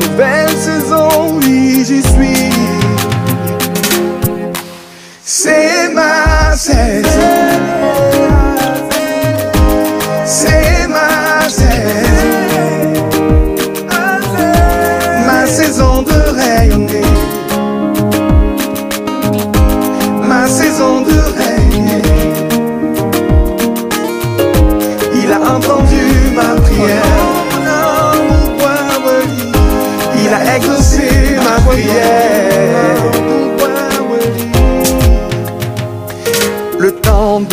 Nouvelle 0.00 0.56
saison, 0.56 1.40
oui, 1.42 1.84
j'y 1.84 2.02
suis. 2.02 2.67
C'est 5.40 5.88
ma 5.94 6.56
saison. 6.56 7.08
C'est 10.24 10.88
ma 10.88 11.48
saison. 11.48 12.08
Ma 15.26 15.46
saison 15.46 16.02
de 16.02 16.18
rayonner. 16.40 17.02
Ma 20.26 20.48
saison 20.48 21.02
de 21.02 21.18
régner. 21.38 22.02
Il 25.22 25.32
a 25.32 25.40
entendu 25.54 26.04
ma 26.34 26.60
prière. 26.62 27.02
Il 30.20 30.34
a 30.34 30.56
exaucé 30.56 31.08
ma 31.36 31.60
prière. 31.70 32.47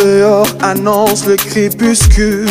Dehors 0.06 0.48
annonce 0.62 1.26
le 1.26 1.36
crépuscule. 1.36 2.48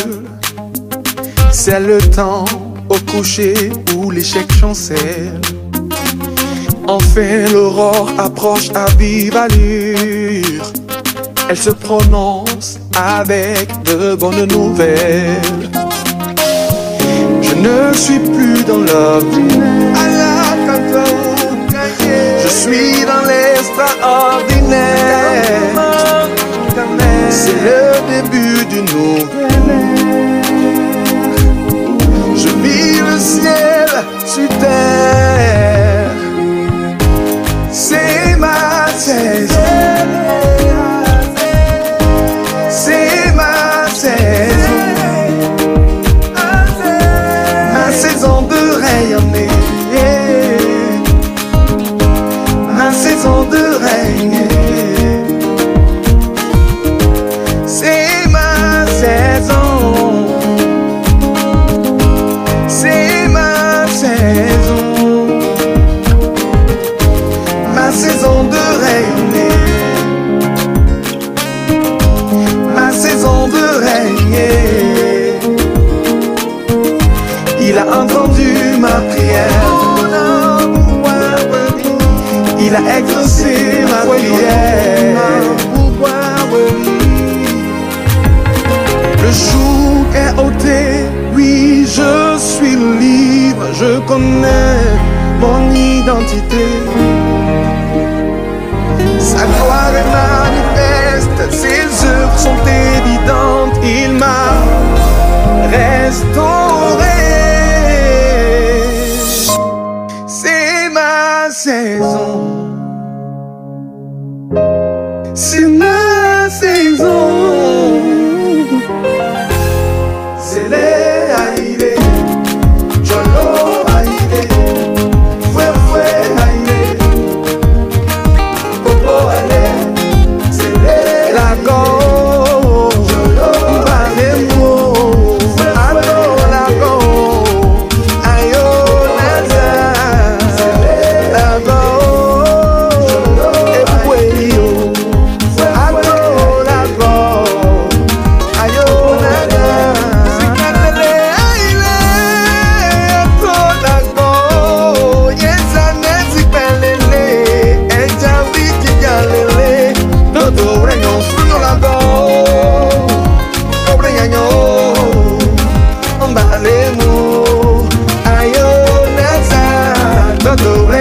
C'est 1.52 1.80
le 1.80 1.98
temps 1.98 2.44
au 2.88 2.96
coucher 3.12 3.54
où 3.94 4.10
l'échec 4.10 4.50
chancelle. 4.60 5.40
Enfin 6.88 7.44
l'aurore 7.52 8.08
approche 8.18 8.70
à 8.74 8.86
vive 8.98 9.36
allure. 9.36 10.64
Elle 11.48 11.56
se 11.56 11.70
prononce 11.70 12.80
avec 12.96 13.68
de 13.84 14.16
bonnes 14.16 14.46
nouvelles. 14.46 15.70
Je 17.46 17.54
ne 17.66 17.94
suis 17.94 18.18
plus 18.18 18.64
dans 18.64 18.82
l'ordinaire. 18.88 19.94
Je 22.42 22.48
suis 22.48 23.04
dans 23.10 23.24
l'extraordinaire. 23.30 25.43
C'est 27.36 27.50
le 27.50 27.82
début 28.12 28.64
d'une 28.66 28.84
nouvelle. 28.84 30.44
Je 32.36 32.48
vis 32.62 33.00
le 33.00 33.18
ciel 33.18 33.88
sur 34.24 34.48
terre. 34.60 35.23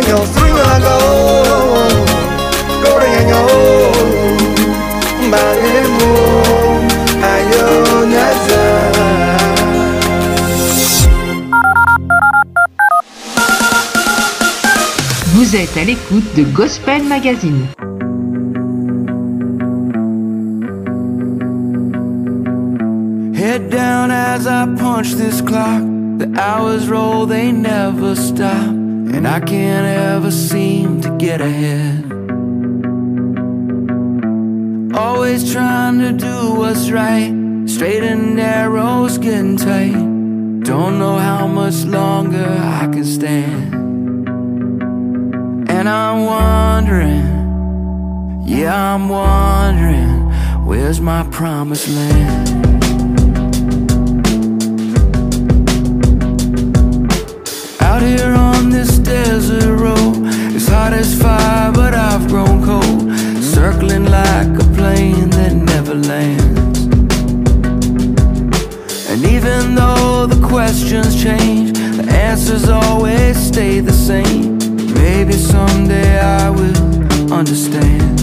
Go. 0.02 0.34
Ayo 7.22 8.06
naza. 8.06 8.64
Vous 15.34 15.56
êtes 15.56 15.78
à 15.78 15.84
l'écoute 15.84 16.36
de 16.36 16.44
Gospel 16.44 17.04
Magazine. 17.04 17.68
Head 23.36 23.70
down 23.70 24.10
as 24.10 24.48
I 24.48 24.66
punch 24.76 25.14
this 25.16 25.42
clock. 25.42 25.84
The 26.18 26.30
hours 26.40 26.90
roll, 26.90 27.28
they 27.28 27.52
never 27.52 28.16
stop. 28.16 28.83
And 29.14 29.28
I 29.28 29.40
can't 29.40 29.86
ever 29.86 30.32
seem 30.32 31.02
to 31.02 31.16
get 31.18 31.40
ahead. 31.40 32.12
Always 34.96 35.52
trying 35.54 36.00
to 36.00 36.12
do 36.12 36.56
what's 36.56 36.90
right. 36.90 37.32
Straight 37.68 38.04
and 38.04 38.36
narrows 38.36 39.18
getting 39.18 39.58
tight. 39.58 39.94
Don't 40.64 40.98
know 40.98 41.18
how 41.18 41.46
much 41.46 41.84
longer 41.86 42.46
I 42.60 42.88
can 42.92 43.06
stand. 43.06 43.74
And 45.70 45.88
I'm 45.88 46.26
wondering, 46.26 47.26
yeah, 48.46 48.96
I'm 48.96 49.10
wondering, 49.10 50.32
where's 50.66 51.00
my 51.00 51.24
promised 51.30 51.88
land? 51.90 52.73
I've 62.14 62.28
grown 62.28 62.64
cold. 62.64 63.12
Circling 63.42 64.06
like 64.06 64.54
a 64.60 64.68
plane 64.76 65.32
that 65.32 65.54
never 65.54 65.96
lands. 65.96 66.80
And 69.10 69.26
even 69.26 69.74
though 69.74 70.28
the 70.28 70.40
questions 70.48 71.20
change, 71.24 71.72
the 71.72 72.06
answers 72.12 72.70
always 72.70 73.36
stay 73.36 73.80
the 73.80 73.92
same. 73.92 74.60
Maybe 74.94 75.34
someday 75.34 76.20
I 76.20 76.52
will 76.52 77.34
understand. 77.34 78.20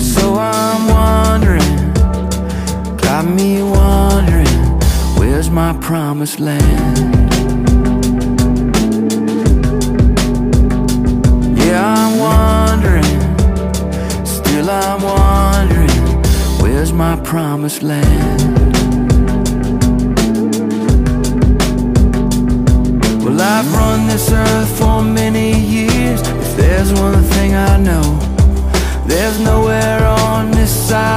So 0.00 0.34
I'm 0.34 0.88
wondering, 0.88 1.76
got 2.96 3.26
me 3.26 3.62
wondering, 3.62 4.58
where's 5.16 5.50
my 5.50 5.72
promised 5.80 6.40
land? 6.40 7.53
Still 14.64 14.74
I'm 14.74 15.02
wondering, 15.02 15.90
where's 16.62 16.92
my 16.92 17.16
promised 17.20 17.82
land? 17.82 18.40
Well, 23.22 23.40
I've 23.40 23.70
run 23.74 24.06
this 24.06 24.30
earth 24.32 24.78
for 24.78 25.02
many 25.02 25.52
years. 25.60 26.20
If 26.20 26.56
there's 26.56 26.92
one 26.92 27.22
thing 27.34 27.54
I 27.54 27.76
know, 27.76 28.18
there's 29.06 29.38
nowhere 29.40 30.06
on 30.06 30.50
this 30.50 30.72
side 30.88 31.13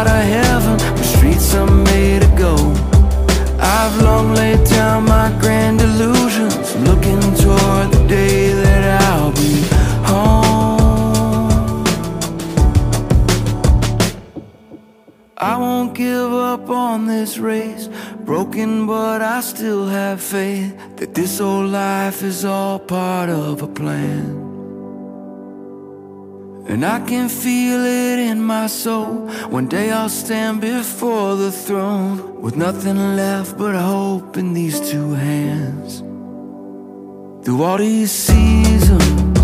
faith 20.32 20.76
that 20.98 21.14
this 21.14 21.40
old 21.40 21.70
life 21.72 22.22
is 22.22 22.44
all 22.44 22.80
part 22.80 23.30
of 23.30 23.62
a 23.62 23.68
plan. 23.68 24.26
And 26.68 26.86
I 26.86 27.00
can 27.00 27.30
feel 27.30 27.80
it 27.86 28.20
in 28.20 28.42
my 28.42 28.68
soul. 28.68 29.30
One 29.58 29.68
day 29.68 29.90
I'll 29.90 30.10
stand 30.10 30.60
before 30.60 31.36
the 31.38 31.52
throne 31.52 32.42
with 32.42 32.58
nothing 32.58 33.16
left 33.16 33.58
but 33.58 33.74
hope 33.74 34.36
in 34.36 34.54
these 34.54 34.78
two 34.92 35.14
hands. 35.14 36.00
Through 37.46 37.64
all 37.64 37.78
these 37.78 38.12
seasons, 38.12 39.40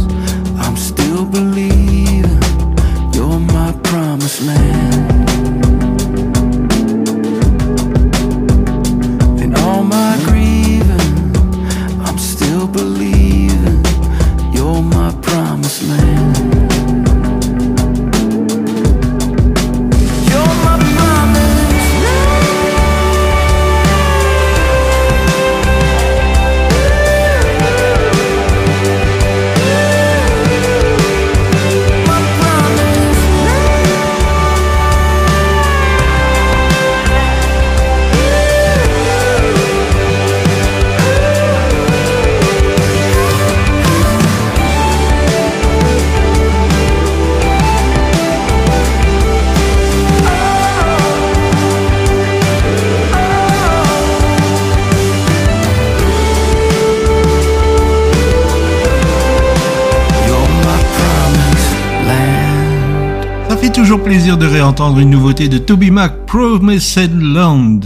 I'm 0.63 0.75
still 0.75 1.25
believing 1.25 2.41
you're 3.13 3.39
my 3.39 3.71
promised 3.83 4.41
land. 4.41 5.32
Plaisir 64.13 64.37
de 64.37 64.45
réentendre 64.45 64.99
une 64.99 65.09
nouveauté 65.09 65.49
de 65.49 65.57
Toby 65.57 65.89
Mac, 65.89 66.27
Promised 66.27 67.19
Land. 67.19 67.79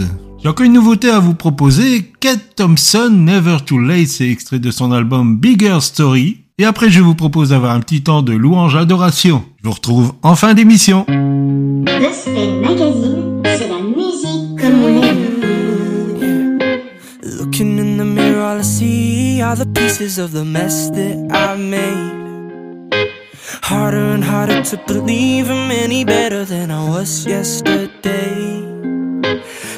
J'ai 0.43 0.49
encore 0.49 0.65
une 0.65 0.73
nouveauté 0.73 1.09
à 1.09 1.19
vous 1.19 1.33
proposer. 1.33 2.11
Kate 2.19 2.53
Thompson, 2.57 3.09
Never 3.09 3.59
Too 3.65 3.79
Late, 3.79 4.09
c'est 4.09 4.29
extrait 4.29 4.59
de 4.59 4.69
son 4.69 4.91
album 4.91 5.37
Bigger 5.37 5.77
Story. 5.79 6.39
Et 6.57 6.65
après, 6.65 6.89
je 6.89 6.99
vous 6.99 7.15
propose 7.15 7.51
d'avoir 7.51 7.71
un 7.71 7.79
petit 7.79 8.03
temps 8.03 8.23
de 8.23 8.33
louange 8.33 8.75
adoration. 8.75 9.41
Je 9.63 9.69
vous 9.69 9.73
retrouve 9.73 10.15
en 10.21 10.35
fin 10.35 10.53
d'émission. 10.53 11.05
Gospel 11.07 12.59
Magazine, 12.61 13.41
c'est 13.45 13.69
la 13.69 13.79
musique 13.79 14.59
comme 14.59 14.83
on 14.83 15.01
aime. 15.01 16.59
Looking 17.39 17.79
in 17.79 18.03
the 18.03 18.05
mirror, 18.05 18.43
all 18.43 18.59
I 18.59 18.65
see 18.65 19.41
are 19.41 19.55
the 19.55 19.65
pieces 19.65 20.19
of 20.19 20.33
the 20.33 20.43
mess 20.43 20.91
that 20.91 21.15
I 21.31 21.57
made. 21.57 22.16
Harder 23.67 24.13
and 24.15 24.23
harder 24.23 24.63
to 24.63 24.77
believe 24.87 25.49
I'm 25.51 25.69
any 25.71 26.05
better 26.05 26.45
than 26.45 26.71
I 26.71 26.87
was 26.87 27.25
yesterday. 27.27 28.63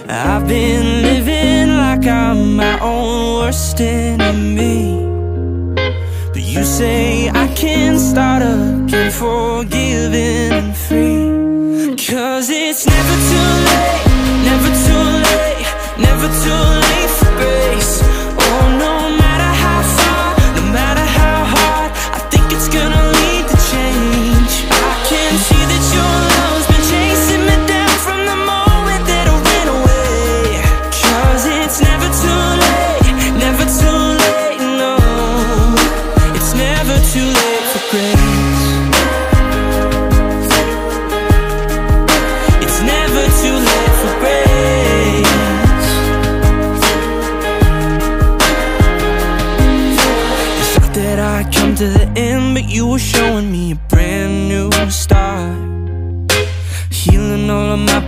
I've 0.08 0.48
been 0.48 1.02
living 1.02 1.76
like 1.76 2.06
I'm 2.06 2.56
my 2.56 2.80
own 2.82 3.40
worst 3.40 3.82
enemy. 3.82 4.94
But 5.74 6.44
you 6.44 6.64
say 6.64 7.32
I 7.32 7.48
can 7.56 7.98
start 7.98 8.44
again, 8.44 9.10
forgiving 9.10 10.52
and 10.54 10.78
free. 10.78 11.96
Cause 11.96 12.52
it's 12.52 12.86
never 12.86 13.16
too 13.32 13.50
late, 13.70 14.06
never 14.50 14.70
too 14.86 15.06
late, 15.30 15.68
never 15.98 16.28
too 16.44 16.64
late 16.86 17.10
for 17.18 17.32
grace. 17.42 17.99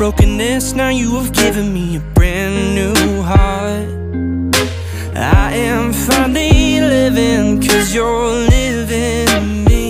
Brokenness, 0.01 0.73
now 0.73 0.89
you 0.89 1.15
have 1.17 1.31
given 1.31 1.71
me 1.71 1.97
a 1.97 1.99
brand 2.15 2.73
new 2.73 3.21
heart. 3.21 3.87
I 5.15 5.53
am 5.53 5.93
finally 5.93 6.81
living, 6.81 7.61
cause 7.61 7.93
you're 7.93 8.31
living 8.57 9.27
in 9.37 9.63
me. 9.63 9.85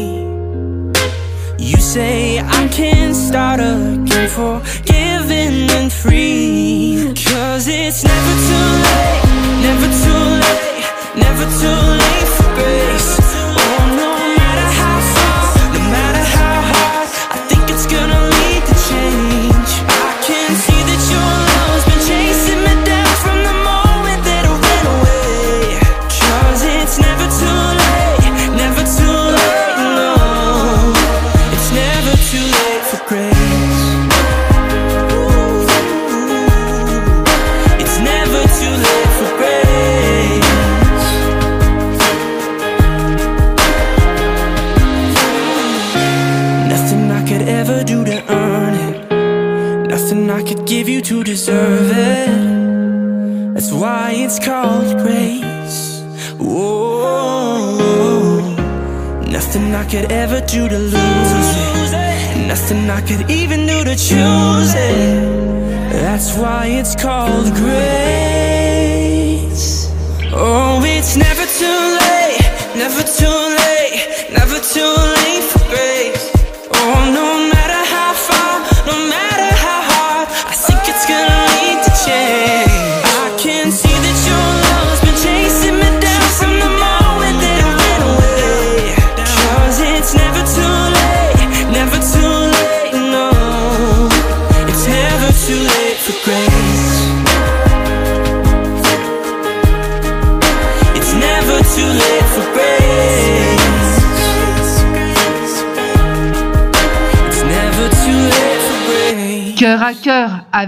You 1.58 1.78
say 1.78 2.42
I 2.42 2.68
can 2.68 3.14
start 3.14 3.62
again, 3.62 4.28
forgiving 4.28 5.72
and 5.80 5.90
free. 5.90 7.14
Cause 7.16 7.70
it's 7.70 8.04
never 8.04 8.34
too 8.50 8.70
late, 8.88 9.24
never 9.68 9.88
too 10.04 10.24
late, 10.44 11.24
never 11.24 11.46
too 11.62 11.82
late 12.04 12.21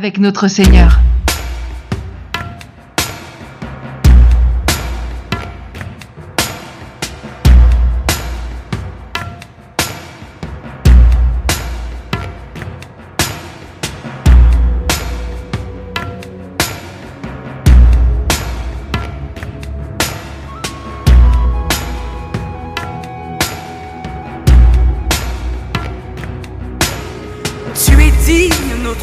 avec 0.04 0.20
notre 0.20 0.50
Seigneur. 0.50 1.00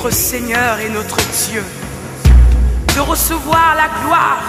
Seigneur 0.09 0.79
et 0.81 0.89
notre 0.89 1.19
Dieu, 1.51 1.63
de 2.95 3.01
recevoir 3.01 3.75
la 3.77 3.89
gloire, 4.03 4.43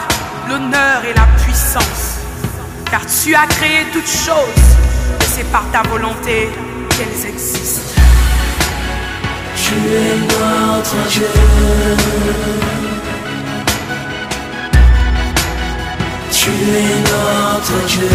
l'honneur 0.47 1.03
et 1.03 1.13
la 1.13 1.27
puissance, 1.43 2.19
car 2.89 3.01
tu 3.05 3.35
as 3.35 3.45
créé 3.47 3.85
toutes 3.91 4.07
choses 4.07 4.69
et 5.19 5.25
c'est 5.25 5.51
par 5.51 5.63
ta 5.73 5.81
volonté 5.89 6.49
qu'elles 6.89 7.29
existent. 7.29 7.81
Tu 9.55 9.73
es 9.73 10.15
notre 10.39 11.09
Dieu. 11.09 11.27
Tu 16.31 16.49
es 16.49 16.95
notre 17.11 17.85
Dieu. 17.87 18.09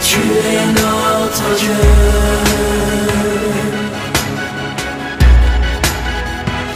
Tu 0.00 0.18
es 0.18 0.66
notre 0.80 1.15
Dieu. 1.36 1.70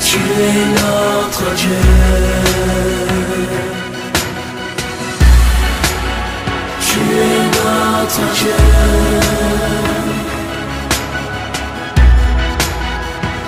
Tu 0.04 0.18
es 0.18 0.66
notre 0.80 1.54
Dieu. 1.56 1.82
Tu 6.86 7.00
es 7.00 7.42
notre 7.56 8.24
Dieu. 8.34 8.58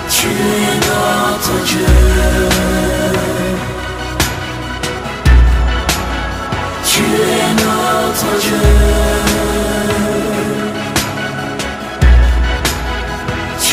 Tu 0.09 0.27
es 0.27 0.73
notre 0.87 1.55
Dieu. 1.65 1.93
Tu 6.91 7.03
es 7.03 7.49
notre 7.63 8.31
Dieu. 8.41 9.22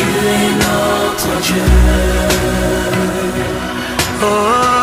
Tu 0.00 0.06
es 0.06 0.50
notre 0.64 1.40
Dieu. 1.42 1.62
Oh, 4.22 4.79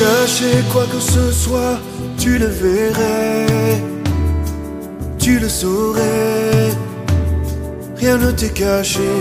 Cachais 0.00 0.64
quoi 0.72 0.86
que 0.86 0.98
ce 0.98 1.30
soit, 1.30 1.78
tu 2.16 2.38
le 2.38 2.46
verrais, 2.46 3.82
tu 5.18 5.38
le 5.38 5.46
saurais, 5.46 6.70
rien 7.98 8.16
ne 8.16 8.30
t'est 8.30 8.48
caché. 8.48 9.12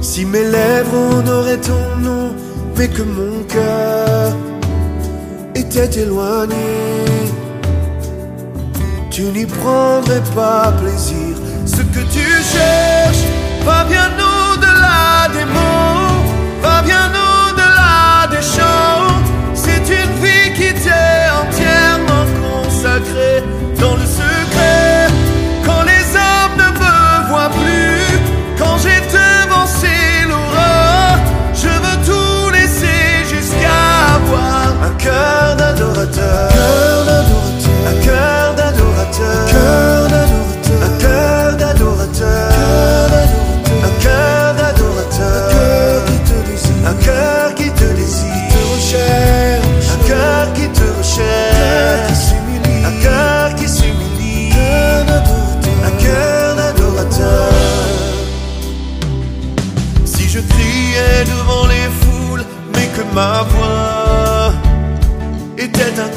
Si 0.00 0.24
mes 0.24 0.44
lèvres 0.44 1.18
honoraient 1.18 1.60
ton 1.60 1.96
nom, 2.00 2.34
mais 2.78 2.88
que 2.88 3.02
mon 3.02 3.42
cœur 3.42 4.34
était 5.54 6.00
éloigné, 6.00 6.56
tu 9.10 9.24
n'y 9.36 9.44
prendrais 9.44 10.22
pas 10.34 10.72
plaisir. 10.80 11.36
Ce 11.66 11.82
que 11.94 12.02
tu 12.10 12.26
cherches 12.54 13.26
va 13.66 13.84
bien 13.84 14.08
au-delà 14.16 15.28
des 15.34 15.44
mots, 15.44 16.24
va 16.62 16.80
bien 16.80 17.12
chants. 18.34 19.22
C'est 19.54 19.86
une 19.88 20.14
vie 20.22 20.52
qui 20.54 20.74
t'est 20.74 21.28
entièrement 21.40 22.26
consacrée 22.42 23.42
dans 23.80 23.94
le 23.94 24.04
secret. 24.04 25.08
Quand 25.64 25.82
les 25.82 26.04
hommes 26.14 26.56
ne 26.56 26.70
me 26.82 27.28
voient 27.28 27.50
plus, 27.50 28.18
quand 28.58 28.76
j'ai 28.78 29.00
devancé 29.12 29.88
l'aurore, 30.28 31.18
je 31.54 31.68
veux 31.68 31.98
tout 32.04 32.50
laisser 32.52 33.24
jusqu'à 33.28 34.16
avoir 34.16 34.68
un 34.82 34.94
cœur 34.98 35.56
d'adorateur. 35.56 36.50
Un 37.88 38.04
cœur 38.04 38.54
d'adorateur. 38.56 39.48
Cœur 39.50 39.54
d'adorateur. 39.54 39.95
ma 63.16 63.42
voix 63.44 64.52
était 65.56 65.94
un 66.04 66.10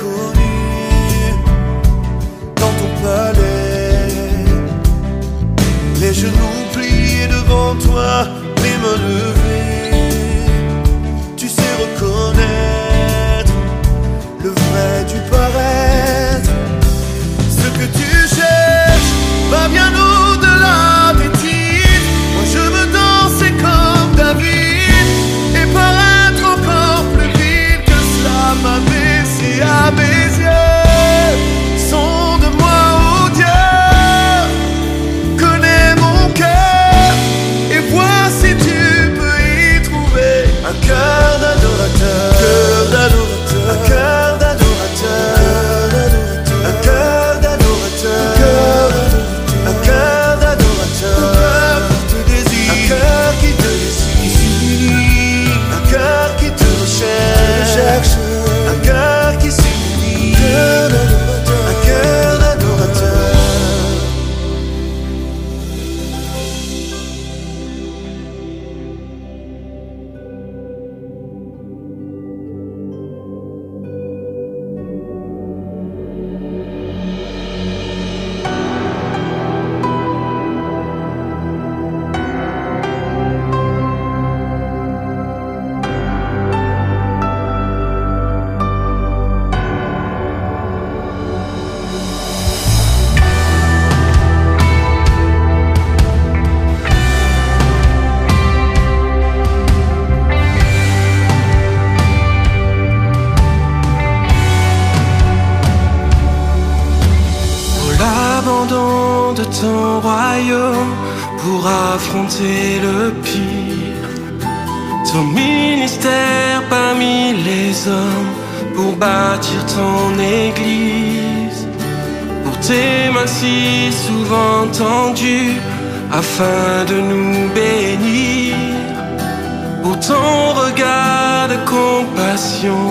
son 130.10 130.54
regard 130.64 131.48
de 131.54 131.58
compassion, 131.76 132.82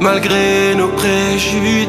malgré 0.00 0.74
nos 0.80 0.92
préjudices. 1.00 1.88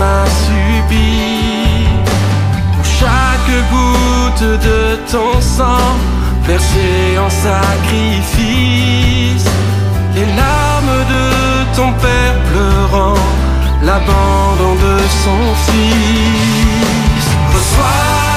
m'a. 0.00 0.24
Pour 2.74 2.84
chaque 2.84 3.52
goutte 3.70 4.48
de 4.68 4.80
ton 5.12 5.32
sang 5.40 5.92
versé 6.44 7.18
en 7.18 7.30
sacrifice, 7.30 9.46
les 10.14 10.26
larmes 10.40 11.00
de 11.14 11.26
ton 11.76 11.90
père 12.04 12.36
pleurant 12.50 13.22
l'abandon 13.82 14.74
de 14.86 14.96
son 15.22 15.42
fils. 15.66 17.26
Reçois 17.54 18.29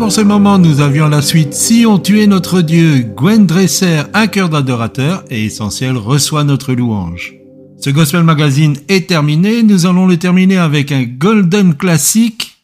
pour 0.02 0.12
ce 0.12 0.22
moment, 0.22 0.58
nous 0.58 0.82
avions 0.82 1.08
la 1.08 1.22
suite 1.22 1.54
Si 1.54 1.86
on 1.86 2.00
tuait 2.00 2.26
notre 2.26 2.62
Dieu, 2.62 3.06
Gwen 3.16 3.46
Dresser, 3.46 4.02
un 4.16 4.26
cœur 4.26 4.50
d'adorateur 4.50 5.24
et 5.30 5.46
Essentiel 5.46 5.96
reçoit 5.96 6.44
notre 6.44 6.74
louange. 6.74 7.36
Ce 7.80 7.92
Gospel 7.92 8.24
Magazine 8.24 8.78
est 8.88 9.08
terminé, 9.08 9.62
nous 9.62 9.86
allons 9.86 10.08
le 10.08 10.18
terminer 10.18 10.58
avec 10.58 10.92
un 10.92 11.04
Golden 11.04 11.76
Classic. 11.76 12.58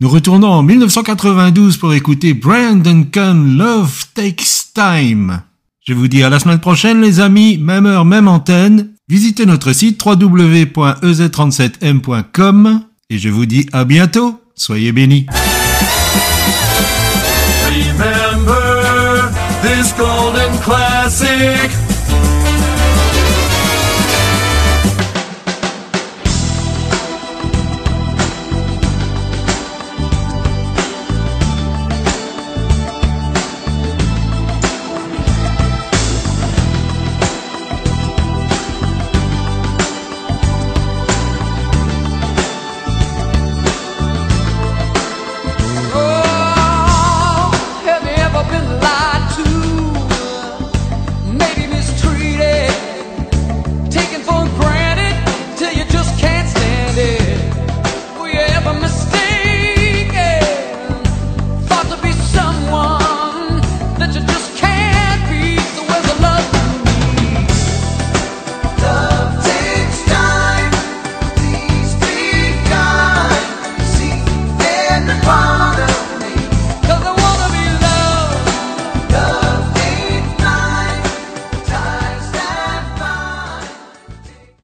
Nous 0.00 0.08
retournons 0.08 0.46
en 0.46 0.62
1992 0.62 1.78
pour 1.78 1.92
écouter 1.94 2.32
Brandon 2.32 3.02
Kahn, 3.10 3.58
Love 3.58 4.04
Takes 4.14 4.68
Time. 4.72 5.42
Je 5.84 5.94
vous 5.94 6.06
dis 6.06 6.22
à 6.22 6.30
la 6.30 6.38
semaine 6.38 6.60
prochaine 6.60 7.00
les 7.00 7.18
amis, 7.18 7.58
même 7.58 7.86
heure, 7.86 8.04
même 8.04 8.28
antenne. 8.28 8.90
Visitez 9.08 9.46
notre 9.46 9.72
site 9.72 10.00
www.ez37m.com 10.00 12.82
et 13.10 13.18
je 13.18 13.30
vous 13.30 13.46
dis 13.46 13.66
à 13.72 13.84
bientôt. 13.84 14.40
Soyez 14.54 14.92
bénis. 14.92 15.26
Remember 19.84 19.92
this 19.92 19.92
golden 19.92 20.62
classic 20.62 21.83